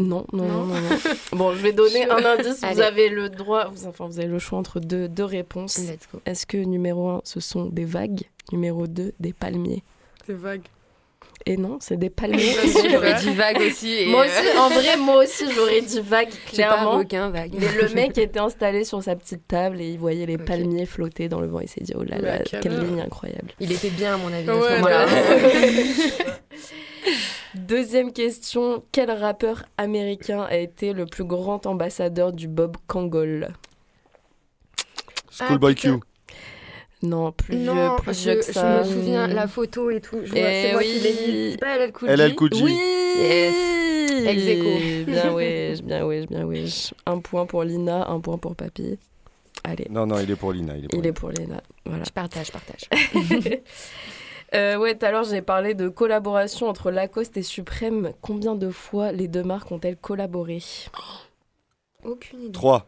[0.00, 0.74] Non, non, non, Non.
[0.74, 0.98] non.
[1.36, 2.60] Bon, je vais donner Je- un indice.
[2.72, 5.78] Vous avez le droit, vous, enfin, vous avez le choix entre deux, deux réponses.
[5.78, 6.20] Let's go.
[6.26, 8.22] Est-ce que numéro 1, ce sont des vagues?
[8.50, 9.82] Numéro 2, des palmiers?
[10.26, 10.62] Des vagues.
[11.46, 12.54] Et non, c'est des palmiers.
[12.90, 13.90] J'aurais dit vague aussi.
[13.92, 16.98] Et moi euh, aussi, en vrai, moi aussi, j'aurais dit vague, pas clairement.
[16.98, 17.52] requin, vague.
[17.58, 21.28] Mais le mec était installé sur sa petite table et il voyait les palmiers flotter
[21.30, 21.60] dans le vent.
[21.60, 23.52] Il s'est dit, oh là là, quelle ligne incroyable.
[23.58, 25.06] Il était bien, à mon avis, à ce moment-là.
[27.54, 33.48] Deuxième question, quel rappeur américain a été le plus grand ambassadeur du Bob Kangol?
[35.30, 35.98] Schoolboy putain.
[35.98, 36.04] Q.
[37.02, 38.80] Non, plus non, vieux, plus je, vieux que je ça.
[38.80, 40.18] me souviens, la photo et tout.
[40.22, 40.92] Je vois, Eh c'est moi oui.
[40.92, 41.50] qui l'ai dit.
[41.52, 42.62] C'est pas LL Cool LL J Cool J.
[42.64, 42.72] Oui
[43.18, 43.54] Yes.
[44.26, 45.06] Ex.
[45.06, 46.92] Bien wesh, bien wesh, bien wesh.
[47.06, 48.98] Un point pour Lina, un point pour Papy.
[49.64, 50.76] Allez, Non, non, il est pour Lina.
[50.76, 51.08] Il est pour il Lina.
[51.08, 51.62] est pour Lina.
[51.86, 52.04] Voilà.
[52.04, 52.88] Je partage, je partage.
[54.54, 58.12] Euh, ouais, tout à l'heure, j'ai parlé de collaboration entre Lacoste et Suprême.
[58.20, 60.60] Combien de fois les deux marques ont-elles collaboré
[62.04, 62.52] Aucune idée.
[62.52, 62.86] 3.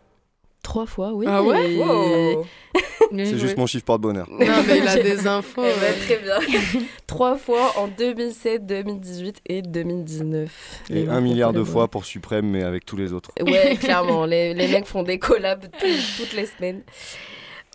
[0.63, 1.27] Trois fois, oui.
[1.29, 2.47] Ah ouais Wow.
[3.13, 4.27] C'est juste mon chiffre porte-bonheur.
[4.31, 5.63] Non, mais il a des infos.
[5.65, 6.05] Eh ben, euh.
[6.05, 6.81] très bien.
[7.07, 10.83] Trois fois en 2007, 2018 et 2019.
[10.89, 13.31] Les Et un milliard de fois pour Suprême, mais avec tous les autres.
[13.41, 14.25] Ouais, clairement.
[14.25, 15.87] les, les mecs font des collabs tout-
[16.17, 16.83] toutes les semaines.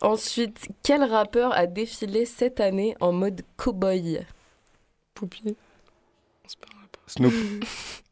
[0.02, 4.20] Ensuite, quel rappeur a défilé cette année en mode cowboy?
[5.14, 5.56] Poupie.
[7.08, 7.34] Snoop.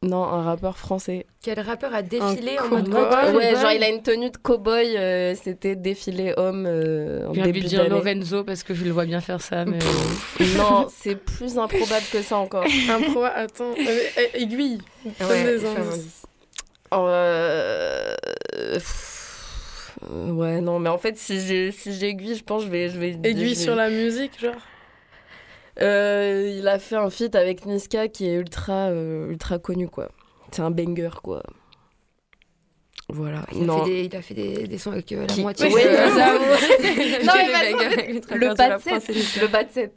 [0.02, 1.26] Non, un rappeur français.
[1.42, 3.34] Quel rappeur a défilé en Un mode cowboy?
[3.34, 4.94] ouais, genre il a une tenue de cowboy.
[4.96, 7.90] euh, C'était défilé homme euh, en J'ai envie début de dire d'année.
[7.90, 9.64] Lorenzo parce que je le vois bien faire ça.
[9.64, 9.78] Mais...
[10.58, 12.64] Non, c'est plus improbable que ça encore.
[12.90, 13.72] Un pro, attends.
[13.72, 14.78] euh, euh, aiguille.
[15.18, 16.22] Donne Ouais, des un indices.
[16.92, 18.14] Euh,
[18.74, 19.15] pff,
[20.10, 22.88] Ouais, non, mais en fait, si j'ai- si j'aiguille, je pense que je vais.
[22.88, 24.54] Je vais Aiguille je vais- sur la musique, genre.
[25.82, 30.08] Euh, il a fait un feat avec Niska qui est ultra, euh, ultra connu, quoi.
[30.52, 31.42] C'est un banger, quoi.
[33.08, 33.44] Voilà.
[33.52, 33.84] Il a non.
[33.84, 35.66] fait des, il a fait des, des sons avec euh, la Qui- moitié.
[35.72, 35.88] Ouais, de-
[37.26, 37.32] Non,
[38.36, 38.78] Le de set.
[38.80, 39.40] princesse.
[39.40, 39.92] Le bas de set.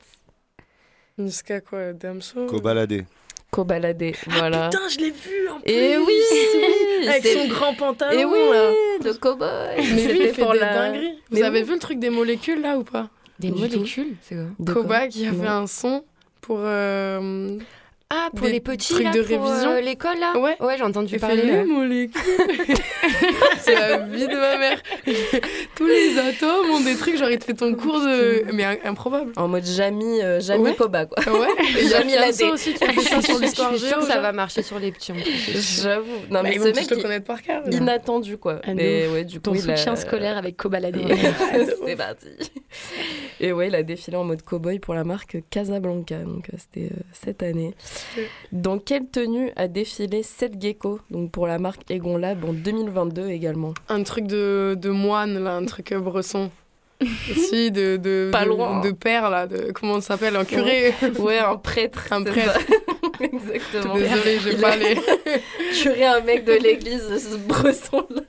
[1.18, 3.06] Niska, quoi Damso Cobaladé.
[3.52, 4.70] Cobaladé, voilà.
[4.70, 6.14] Putain, je l'ai vu en plus Et oui
[7.08, 8.72] Avec c'est- son grand pantalon, Et oui, là
[9.04, 9.48] le cowboy.
[9.78, 11.14] Mais lui, C'était il fait pour des la- dingueries.
[11.32, 11.66] Vous Mais avez oui.
[11.66, 13.10] vu le truc des molécules, là, ou pas?
[13.40, 14.44] Des Du molécules C'est quoi?
[14.60, 16.04] De Koba qui a fait un son
[16.42, 16.60] pour...
[16.62, 17.58] euh,
[18.12, 19.70] Ah, pour Des les petits, trucs là, de pour, révision.
[19.70, 20.56] euh, l'école, là Ouais.
[20.62, 21.62] Ouais, j'ai entendu parler.
[21.64, 22.20] molécules.
[23.62, 24.82] c'est la vie de ma mère.
[25.76, 28.46] Tous les atomes ont des trucs, genre il te fait ton cours de...
[28.52, 29.32] Mais improbable.
[29.38, 30.74] En mode Jamy, euh, Jamy Ouais.
[30.76, 31.24] Koba, quoi.
[31.40, 31.50] Ouais.
[31.88, 32.14] Jamie.
[32.14, 34.00] Fianso aussi qui a fait ça sur l'histoire géo.
[34.00, 35.12] que ça va marcher sur les petits.
[35.12, 35.84] en plus.
[35.84, 36.08] J'avoue.
[36.32, 37.62] Non, Bah, mais ils ce mec, le il- connaître par cœur.
[37.72, 38.60] inattendu, quoi.
[38.66, 40.98] Ah, mais ouais, du coup, Ton soutien scolaire avec Kobalade.
[41.86, 42.26] C'est parti.
[43.42, 46.92] Et ouais, il a défilé en mode cowboy pour la marque Casablanca, donc euh, c'était
[46.92, 47.74] euh, cette année.
[48.52, 53.30] Dans quelle tenue a défilé Seth Gecko, donc pour la marque Egon Lab en 2022
[53.30, 53.74] également?
[53.88, 56.52] Un truc de, de moine, là, un truc bresson.
[57.50, 58.82] si, de, de, Pas de, loin.
[58.82, 60.94] de père, là, de, comment on s'appelle, un curé.
[61.20, 62.08] Ouais, un prêtre.
[62.12, 62.60] Un prêtre.
[63.34, 63.96] Exactement.
[63.96, 64.96] Désolée, j'ai pas les...
[65.82, 68.22] curé un mec de l'église, ce bresson-là.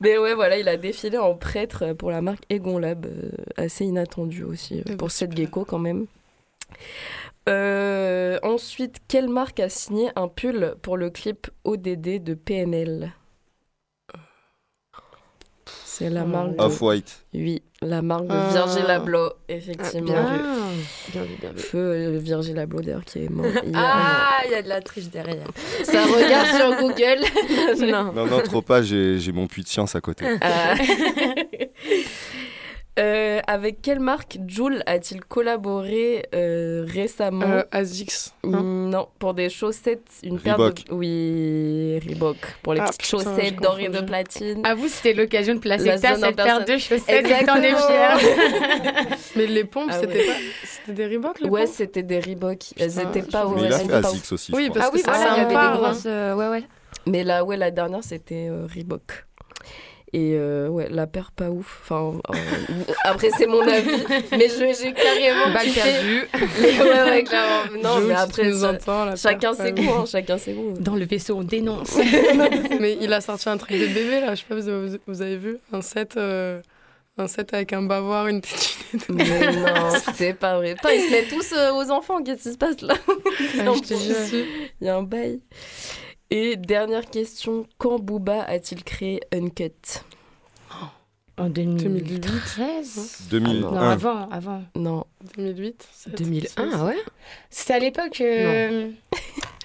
[0.00, 3.84] Mais ouais, voilà, il a défilé en prêtre pour la marque Egon Lab, euh, assez
[3.84, 5.44] inattendu aussi euh, Eh pour ben, Seth super.
[5.44, 6.06] Gecko quand même.
[7.48, 13.12] Euh, ensuite, quelle marque a signé un pull pour le clip ODD de PNL
[15.94, 16.62] C'est la marque de...
[16.62, 17.24] Off-White.
[17.34, 18.48] Oui, la marque de Ah.
[18.50, 20.06] Virgil Abloh, effectivement.
[20.12, 20.38] bien vu.
[21.12, 21.58] Bien vu, bien vu.
[21.58, 23.72] Feu euh, Virgil Abloh d'ailleurs qui est mort hier.
[23.74, 25.46] Ah, il y a de la triche derrière.
[25.84, 27.90] Ça regarde sur Google.
[27.92, 28.12] non.
[28.14, 30.24] Non, non, trop pas, j'ai j'ai mon puits de science à côté.
[30.40, 30.74] Ah.
[32.98, 37.46] Euh, avec quelle marque Joule a-t-il collaboré euh, récemment?
[37.46, 38.34] Euh, Azix.
[38.44, 38.62] hein.
[38.62, 40.74] Non, pour des chaussettes, une paire de...
[40.90, 42.36] Oui, Reebok.
[42.62, 44.60] Pour les Ah, petites putain, chaussettes dorées de platine.
[44.66, 47.70] À vous, c'était l'occasion de placer La en cette paire de chaussettes et t'en es
[47.70, 47.78] Exactement.
[47.78, 48.18] fière.
[49.36, 50.26] Mais les pompes, Ah c'était ouais.
[50.26, 50.32] pas...
[50.64, 52.58] C'était des Reebok, les Ouais, c'était des Reebok.
[52.78, 55.00] Elles Putain, étaient pas Mais il a elles fait Azix aussi, Oui, parce Ah oui,
[55.00, 56.02] que voilà, il y avait des grosses.
[56.04, 56.64] euh, ouais, ouais.
[57.06, 59.24] Mais là, ouais, la dernière, c'était euh, Reebok.
[60.14, 61.80] Et euh, ouais, la paire pas ouf.
[61.82, 64.04] Enfin, euh, après, c'est mon avis.
[64.32, 65.80] mais j'ai carrément Balle kiffé.
[65.80, 66.28] perdue.
[66.60, 67.62] Mais ouais, ouais, clairement.
[67.82, 70.74] Non, mais après, ça- entends, la chacun ses goûts, hein, chacun ses goûts.
[70.78, 71.96] Dans le vaisseau, on dénonce.
[72.80, 74.34] Mais il a sorti un truc de bébé, là.
[74.34, 76.16] Je sais pas, vous avez, vous avez vu Un set...
[76.18, 76.60] euh,
[77.16, 79.08] Un set avec un bavoir, une tétinette.
[79.08, 80.74] Mais non, c'est pas vrai.
[80.74, 82.94] Putain, ils se mettent tous euh, aux enfants, qu'est-ce qui se passe là?
[83.08, 84.44] Ah, je te jure.
[84.80, 85.40] Il y a un bail.
[86.34, 89.70] Et dernière question, quand Booba a-t-il créé Uncut?
[91.36, 92.20] En 2008.
[92.20, 93.60] 2013 2001.
[93.60, 94.62] Non, avant, avant.
[94.74, 95.04] Non,
[95.36, 96.54] 2008 sept, 2001, six.
[96.56, 96.96] ah ouais
[97.50, 98.20] C'était à l'époque.
[98.22, 98.90] Euh...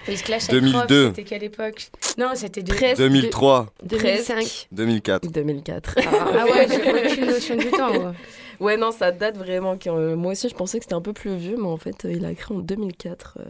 [0.08, 1.06] Les Clash 2002.
[1.08, 1.90] C'était quelle époque?
[2.18, 2.72] Non, c'était de...
[2.74, 2.98] Presque.
[2.98, 4.68] 2003, 2005.
[4.72, 5.30] 2004.
[5.30, 5.94] 2004.
[6.06, 7.92] Ah ouais, j'ai aucune notion du temps.
[7.92, 8.12] ouais.
[8.60, 9.78] ouais, non, ça date vraiment.
[9.86, 12.12] euh, moi aussi, je pensais que c'était un peu plus vieux, mais en fait, euh,
[12.12, 13.38] il a créé en 2004.
[13.40, 13.44] euh,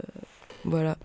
[0.65, 0.97] voilà.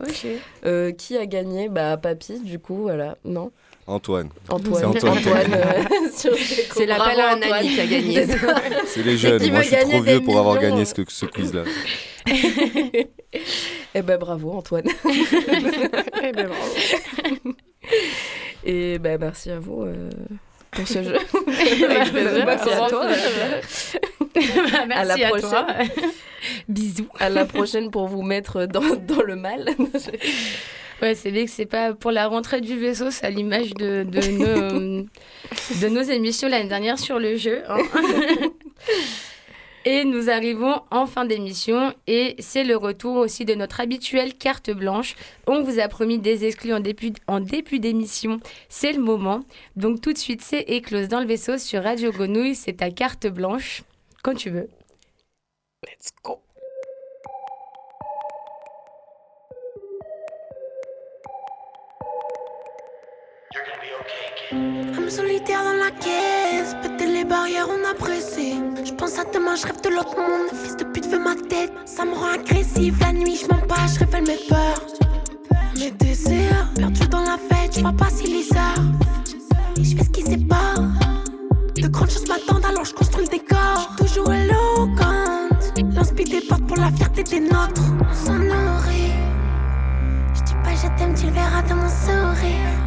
[0.65, 1.69] Euh, qui a gagné?
[1.69, 3.17] Bah, Papy, du coup, voilà.
[3.25, 3.51] Non?
[3.87, 4.31] Antoine.
[4.49, 4.75] Antoine.
[4.79, 5.57] C'est Antoine qui a gagné.
[5.57, 6.75] euh, sur Déco.
[6.75, 7.53] C'est l'appel à un Antoine.
[7.53, 8.27] ami qui a gagné.
[8.87, 9.51] C'est les jeunes.
[9.51, 11.65] Moi, je suis trop vieux pour avoir gagné ce, ce quiz-là.
[13.97, 14.85] Eh ben bravo Antoine.
[16.23, 17.55] Eh ben, bravo.
[18.65, 20.09] Et ben merci à vous euh,
[20.75, 21.17] pour ce jeu.
[22.47, 23.07] Merci à toi.
[24.35, 24.41] Bah,
[24.89, 25.65] Merci À la toi.
[25.65, 25.89] prochaine.
[26.69, 27.09] Bisous.
[27.19, 29.71] À la prochaine pour vous mettre dans, dans le mal.
[31.03, 34.05] Ouais, c'est vrai que c'est pas pour la rentrée du vaisseau, c'est à l'image de,
[34.05, 35.03] de, nos,
[35.81, 37.63] de nos émissions l'année dernière sur le jeu.
[37.69, 37.79] hein.
[39.87, 44.71] Et nous arrivons en fin d'émission et c'est le retour aussi de notre habituelle carte
[44.71, 45.15] blanche.
[45.47, 48.41] On vous a promis des exclus en début, d'émission.
[48.71, 49.41] C'est le moment.
[49.77, 52.55] Donc tout de suite, c'est éclose dans le vaisseau sur Radio Grenouille.
[52.55, 53.83] C'est ta carte blanche.
[54.23, 54.71] Quand tu veux.
[55.87, 56.41] Let's go.
[64.53, 68.55] Homme solitaire dans la caisse, péter les barrières, on a pressé.
[68.85, 70.49] Je pense à demain, je rêve de l'autre monde.
[70.63, 72.99] Fils de pute veut ma tête, ça me rend agressive.
[73.01, 74.85] La nuit, je mens pas, je révèle mes peurs.
[75.79, 78.85] Mes désirs, perdus dans la fête, je vois pas si les heures.
[79.79, 80.83] Et je fais ce qui sépare.
[81.77, 83.97] De grandes choses m'attendent, alors je construis le décor.
[83.97, 85.95] J'suis toujours éloquente.
[85.95, 87.83] L'inspire des portes pour la fierté des nôtres.
[87.99, 89.13] On s'en nourrit.
[90.35, 92.84] Je dis pas je t'aime, tu le verras dans mon sourire.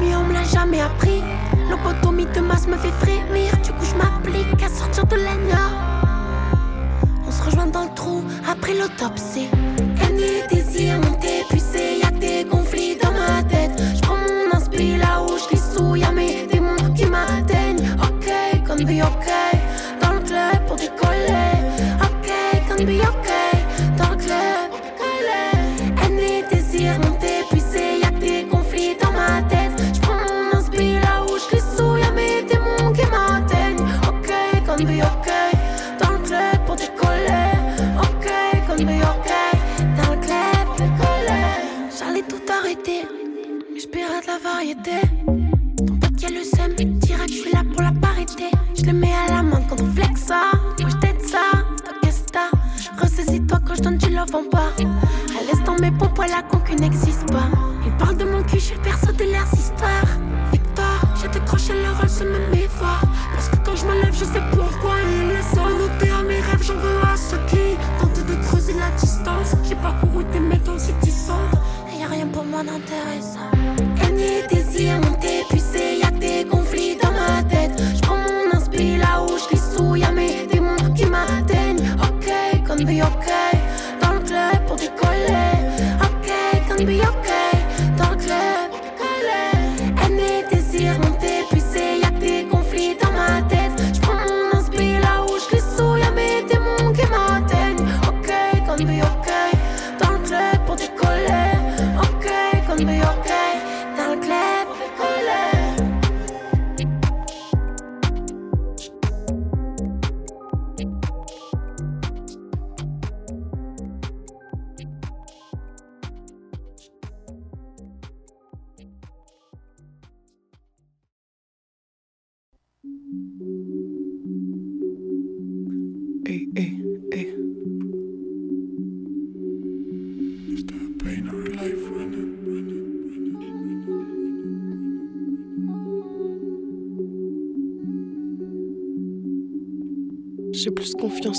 [0.00, 1.22] Mieux, on me l'a jamais appris.
[1.70, 3.52] Lobotomie de masse me fait frémir.
[3.64, 5.68] Du coup, je m'applique à sortir de l'agneau.
[7.26, 9.48] On se rejoint dans le trou après l'autopsie.
[10.02, 10.20] Haine
[10.50, 11.95] désir m'ont épuisé.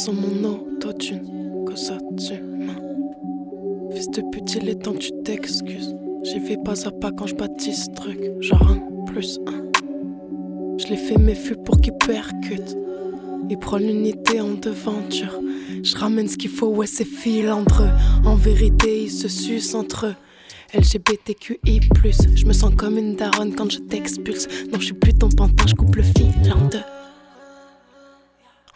[0.06, 2.34] En mon autotune que ça tu
[3.96, 5.96] Fils de pute, il est temps tu t'excuses.
[6.24, 8.20] J'y vais pas à pas quand je bâtisse truc.
[8.40, 9.64] Genre un plus un.
[10.78, 12.78] Je l'ai fait mes fûts pour qu'il percute.
[13.50, 15.40] Il prend l'unité en devanture.
[15.82, 17.90] Je ramène ce qu'il faut, ouais, c'est filandreux.
[18.24, 20.16] En vérité, ils se sucent entre eux.
[20.76, 21.80] LGBTQI,
[22.36, 24.48] je me sens comme une daronne quand je t'expulse.
[24.72, 26.97] Non, je suis plus ton pantin, je coupe le fil en deux.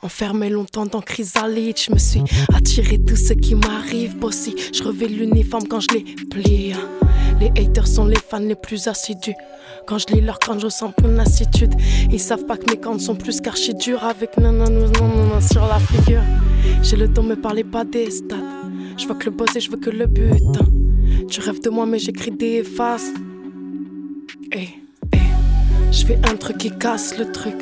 [0.03, 2.23] Enfermé longtemps dans chrysalide, je me suis
[2.55, 4.17] attiré tout ce qui m'arrive.
[4.17, 6.73] Bossy, je revais l'uniforme quand je les plie.
[7.39, 9.35] Les haters sont les fans les plus assidus.
[9.85, 11.75] Quand je lis leur quand je sens plein lassitude.
[12.11, 15.79] Ils savent pas que mes cornes sont plus qu'archi dures avec nanana non sur la
[15.79, 16.23] figure.
[16.81, 18.37] J'ai le don, me parlez pas des stats.
[18.97, 20.41] Je vois que le boss et je veux que le but.
[21.29, 23.11] Tu rêves de moi, mais j'écris des faces.
[24.51, 24.67] Eh,
[25.13, 25.17] eh,
[25.91, 27.55] je fais un truc qui casse le truc.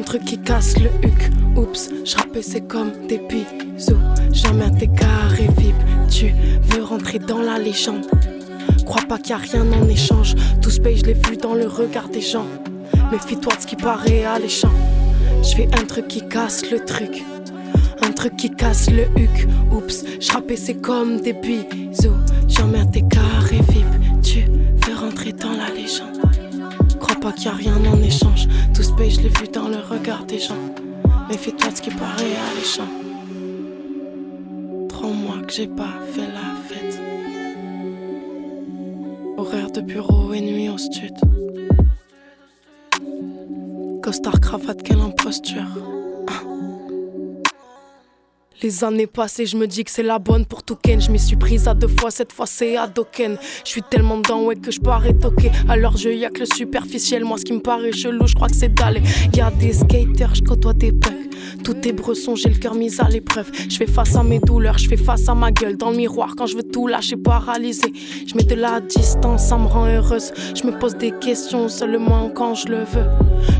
[0.00, 1.30] Un truc qui casse le huc.
[1.56, 3.98] Oups, je c'est comme des bisous.
[4.32, 5.74] Jamais tes carrés vip.
[6.08, 6.32] Tu
[6.70, 8.06] veux rentrer dans la légende.
[8.86, 10.36] Crois pas qu'il a rien en échange.
[10.62, 12.46] Tout ce pays, je l'ai vu dans le regard des gens.
[13.12, 14.72] Méfie-toi de ce qui paraît alléchant.
[15.42, 17.22] Je fais un truc qui casse le truc.
[18.00, 19.48] Un truc qui casse le huc.
[19.70, 22.16] Oups, je c'est comme des bisous.
[22.48, 24.22] Jamais tes carrés vip.
[24.22, 24.46] Tu
[24.86, 26.19] veux rentrer dans la légende
[27.20, 28.48] pas qu'il y a rien en échange.
[28.74, 30.56] Tout ce pays, je l'ai vu dans le regard des gens.
[31.28, 32.88] Méfie-toi de ce qui paraît alléchant.
[34.88, 37.00] Trois mois que j'ai pas fait la fête.
[39.36, 41.14] Horaire de bureau et nuit au stud.
[44.02, 45.99] Costard, cravate, quelle imposture.
[48.62, 51.00] Les années passées, je me dis que c'est la bonne pour Touken.
[51.00, 53.38] Je m'y suis prise à deux fois, cette fois c'est à Doken.
[53.64, 55.50] Je suis tellement dedans, ouais, que je parais toqué.
[55.66, 57.24] Alors je y a que le superficiel.
[57.24, 59.00] Moi, ce qui me paraît chelou, je crois que c'est d'aller.
[59.34, 61.30] Y a des skaters, je côtoie des punks.
[61.64, 63.50] Tout est bresson, j'ai le cœur mis à l'épreuve.
[63.68, 66.34] Je fais face à mes douleurs, je fais face à ma gueule dans le miroir
[66.36, 67.92] quand je veux tout lâcher, paralysé.
[68.26, 70.32] Je mets de la distance, ça me rend heureuse.
[70.54, 73.06] Je me pose des questions seulement quand je le veux.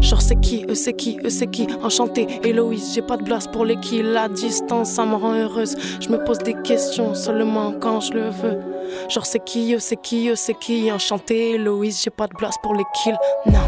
[0.03, 1.67] Genre, c'est qui, eux, c'est qui, eux, c'est qui?
[1.83, 4.03] Enchanté, Héloïse, j'ai pas de place pour les qui.
[4.03, 5.77] La distance, ça me rend heureuse.
[6.01, 8.59] Je me pose des questions seulement quand je le veux.
[9.09, 10.91] Genre, c'est qui, eux, c'est qui, eux, c'est qui?
[10.91, 13.17] Enchanté, Héloïse, j'ai pas de place pour les kills.
[13.47, 13.61] Non.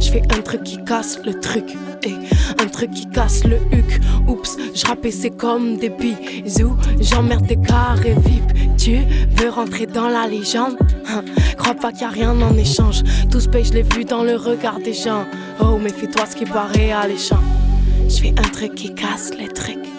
[0.00, 2.14] Je fais un truc qui casse le truc, et
[2.60, 4.00] un truc qui casse le huc.
[4.28, 6.76] Oups, je c'est comme des bisous.
[7.00, 8.76] J'emmerde tes carrés vip.
[8.76, 8.98] Tu
[9.36, 10.76] veux rentrer dans la légende?
[11.08, 11.22] Hein,
[11.56, 13.02] crois pas qu'il a rien en échange.
[13.30, 15.24] Tout ce pays, je l'ai vu dans le regard des gens.
[15.60, 17.40] Oh, méfie-toi ce qui paraît alléchant.
[18.08, 19.91] Je fais un truc qui casse les trucs.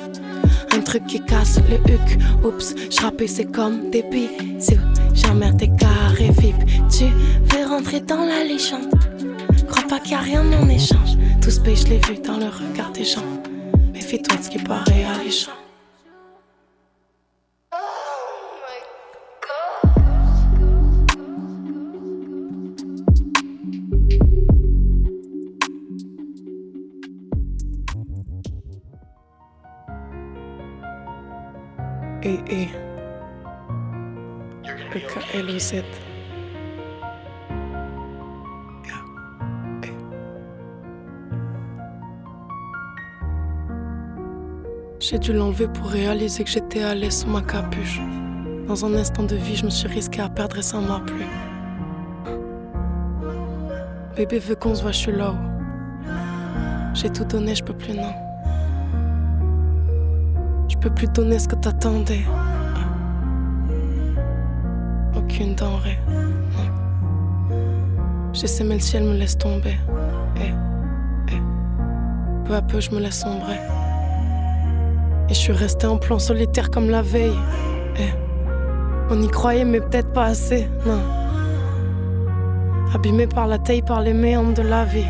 [0.74, 2.20] Un truc qui casse le huc.
[2.44, 4.82] Oups, je c'est comme des bisous.
[5.14, 6.56] J'emmerde tes carrés vip.
[6.90, 8.90] Tu veux rentrer dans la légende?
[9.68, 11.18] Crois pas qu'il a rien en échange.
[11.42, 13.22] Tout ce pays, je l'ai vu dans le regard des gens.
[13.94, 15.63] Méfie-toi de ce qui paraît alléchant.
[45.00, 48.00] J'ai dû l'enlever pour réaliser que j'étais à l'aise sous ma capuche.
[48.68, 51.26] Dans un instant de vie, je me suis risqué à perdre et ça m'a plu.
[54.16, 55.34] Bébé veut qu'on se voit, je suis là.
[56.94, 58.14] J'ai tout donné, je peux plus, non.
[60.84, 62.26] Peux plus donner ce que t'attendais.
[65.16, 67.54] Aucune denrée, non.
[68.34, 69.78] J'ai mais le ciel me laisse tomber.
[70.36, 70.50] Et,
[71.34, 71.42] et,
[72.44, 73.62] peu à peu, je me laisse sombrer.
[75.30, 77.40] Et je suis resté en plan solitaire comme la veille.
[77.98, 78.14] Eh,
[79.10, 81.00] on y croyait, mais peut-être pas assez, non.
[82.94, 85.08] Abîmé par la taille, par les méandres de la vie.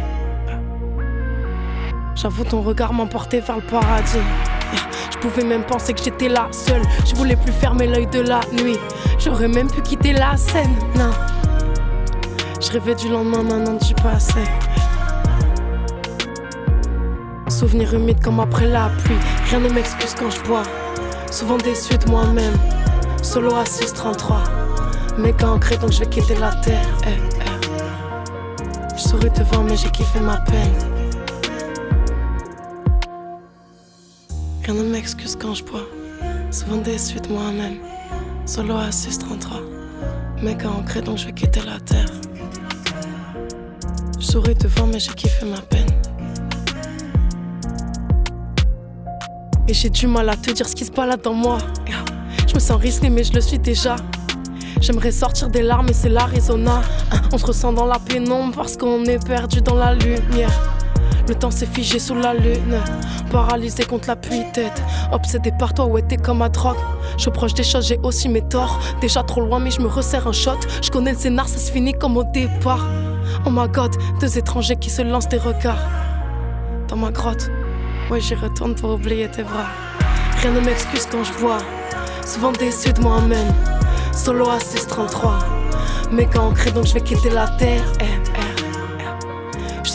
[2.13, 4.19] J'avoue, ton regard m'emportait vers le paradis.
[5.23, 6.81] Je pouvais même penser que j'étais là, seule.
[7.05, 8.77] Je voulais plus fermer l'œil de la nuit.
[9.17, 11.11] J'aurais même pu quitter la scène, non.
[12.59, 14.41] Je rêvais du lendemain, maintenant du passé.
[17.47, 19.15] Souvenir humide comme après la pluie.
[19.49, 20.63] Rien ne m'excuse quand je bois.
[21.31, 22.57] Souvent déçu de moi-même.
[23.21, 24.43] Solo à 633.
[25.17, 26.97] Méga ancré donc je vais quitter la terre.
[27.07, 28.97] Eh, eh.
[28.97, 30.92] Je souris devant mais j'ai kiffé ma peine.
[34.65, 35.85] Rien ne m'excuse quand je bois.
[36.49, 37.79] Souvent déçu de moi-même.
[38.45, 39.59] Solo à 633.
[40.41, 42.09] Méga ancré donc je vais quitter la terre.
[44.17, 45.89] Je souris devant mais j'ai kiffé ma peine.
[49.67, 51.57] Et j'ai du mal à te dire ce qui se balade dans moi.
[52.47, 53.97] Je me sens risqué mais je le suis déjà.
[54.79, 56.81] J'aimerais sortir des larmes et c'est l'Arizona.
[57.33, 60.72] On se ressent dans la pénombre parce qu'on est perdu dans la lumière.
[61.27, 62.77] Le temps s'est figé sous la lune,
[63.31, 64.81] paralysé contre la pluie tête.
[65.11, 66.77] Obsédé par toi, ouais, t'es comme ma drogue.
[67.17, 68.79] Je proche des choses, j'ai aussi mes torts.
[68.99, 70.59] Déjà trop loin, mais je me resserre un shot.
[70.81, 72.85] Je connais le scénar, ça se finit comme au départ.
[73.45, 75.87] Oh my god, deux étrangers qui se lancent des regards.
[76.89, 77.49] Dans ma grotte,
[78.11, 79.67] ouais, j'y retourne pour oublier tes bras.
[80.41, 81.59] Rien ne m'excuse quand je bois,
[82.25, 83.53] souvent déçu de moi-même.
[84.13, 85.39] Solo à 633,
[86.11, 87.83] méga ancré donc je vais quitter la terre.
[88.01, 88.32] Eh,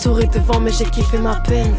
[0.09, 1.75] souris devant, mais j'ai kiffé ma peine.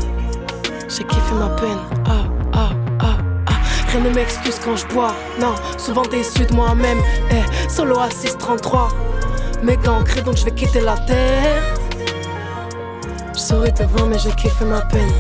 [0.88, 1.80] J'ai kiffé ma peine.
[2.06, 2.70] Ah, ah,
[3.00, 3.18] ah,
[3.48, 3.60] ah.
[3.92, 5.16] Rien ne m'excuse quand je bois.
[5.42, 7.00] Non, souvent déçu de moi-même.
[7.32, 8.90] Eh, solo à 633.
[9.64, 11.64] Méga ancré donc je vais quitter la terre.
[13.34, 15.12] Je souris devant, mais j'ai kiffé ma peine.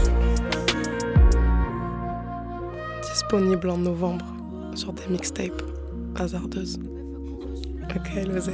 [3.11, 4.25] Disponible en novembre
[4.75, 5.63] sur des mixtapes
[6.15, 6.77] hasardeuses.
[7.89, 8.51] Ok, le Z.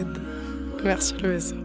[0.81, 1.64] Merci le vaisseau.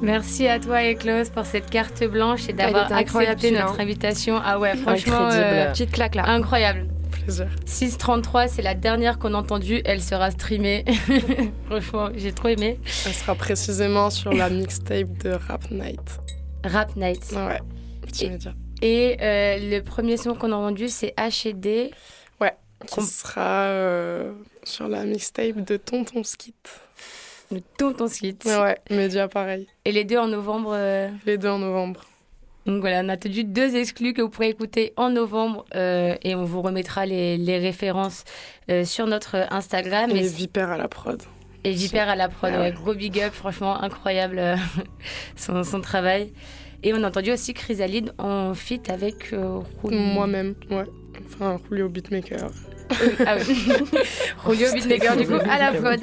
[0.00, 3.76] Merci à toi, Eclose, pour cette carte blanche et d'avoir accepté notre hein.
[3.82, 4.40] invitation.
[4.42, 6.24] Ah ouais, franchement, euh, Petite claque là.
[6.28, 6.86] incroyable.
[7.10, 7.48] Plaisir.
[7.66, 9.82] 633, c'est la dernière qu'on a entendue.
[9.84, 10.84] Elle sera streamée.
[11.66, 12.78] franchement, j'ai trop aimé.
[13.06, 16.20] Elle sera précisément sur la mixtape de Rap Night.
[16.64, 17.32] Rap Night.
[17.32, 17.58] Ouais,
[18.06, 18.54] petit Et- média.
[18.80, 21.90] Et euh, le premier son qu'on a entendu, c'est H&D.
[22.86, 24.32] Qui sera euh,
[24.62, 26.54] sur la mixtape de Tonton Skit.
[27.50, 28.36] Le Tonton Skit.
[28.44, 29.66] Ouais, média pareil.
[29.84, 30.72] Et les deux en novembre.
[30.74, 32.00] euh, Les deux en novembre.
[32.66, 36.34] Donc voilà, on a tenu deux exclus que vous pourrez écouter en novembre euh, et
[36.34, 38.24] on vous remettra les, les références
[38.70, 40.10] euh, sur notre Instagram.
[40.10, 41.22] Et Et, Vipère à la prod.
[41.64, 42.72] et Vipère à la prod, Ah ouais, ouais.
[42.72, 44.42] gros big up, franchement incroyable
[45.36, 46.32] son, son travail.
[46.82, 49.64] Et on a entendu aussi Chrysalide en feat avec Julio.
[49.90, 50.84] Moi-même, ouais.
[51.26, 52.50] Enfin, Julio Beatmaker.
[53.26, 53.72] Ah oui.
[54.74, 56.00] Beatmaker du coup à la prod.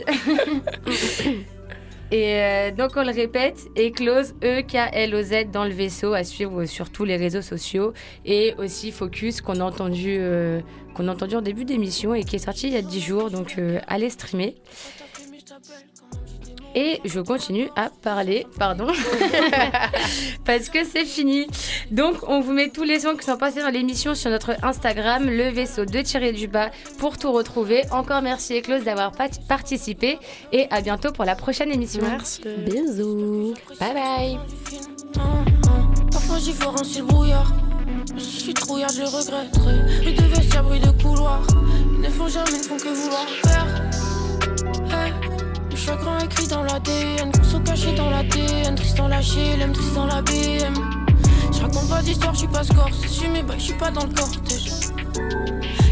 [2.11, 6.91] Et euh, donc on le répète, Eclose, E E-K-L-O-Z dans le vaisseau à suivre sur
[6.91, 7.93] tous les réseaux sociaux.
[8.25, 10.61] Et aussi Focus qu'on a entendu, euh,
[10.93, 13.31] qu'on a entendu en début d'émission et qui est sorti il y a 10 jours.
[13.31, 14.55] Donc euh, allez streamer.
[16.75, 18.87] Et je continue à parler, pardon,
[20.45, 21.47] parce que c'est fini.
[21.89, 25.25] Donc, on vous met tous les sons qui sont passés dans l'émission sur notre Instagram,
[25.25, 27.83] le vaisseau de tirer du bas, pour tout retrouver.
[27.91, 29.13] Encore merci Eclose d'avoir
[29.47, 30.19] participé
[30.51, 32.01] et à bientôt pour la prochaine émission.
[32.01, 32.41] Merci.
[32.65, 33.53] Bisous.
[33.79, 34.39] Bye bye.
[36.11, 37.53] Parfois j'y ferai un brouillard.
[38.17, 40.01] Si je suis trouillard, je le regretterai.
[40.01, 41.41] Plus de vestiaires, bruit de couloir.
[41.93, 43.65] Ils ne font jamais, ne font que vouloir faire.
[44.91, 45.34] Hey.
[45.85, 48.73] Chagrin écrit dans l'ADN, sont caché dans l'ADN.
[48.73, 50.73] Triste dans la HLM, triste dans la BM.
[51.53, 52.89] Je raconte pas d'histoire, je suis pas score.
[52.99, 54.71] C'est sur mes bails, je suis pas dans le cortège.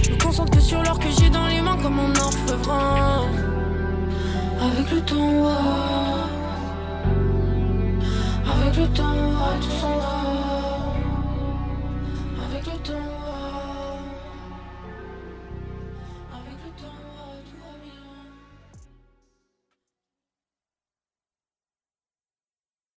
[0.04, 3.30] Je me concentre que sur l'or que j'ai dans les mains comme un orfèvre.
[4.60, 5.48] Avec le temps.
[8.52, 9.14] Avec le temps,
[9.62, 10.53] tout s'en va.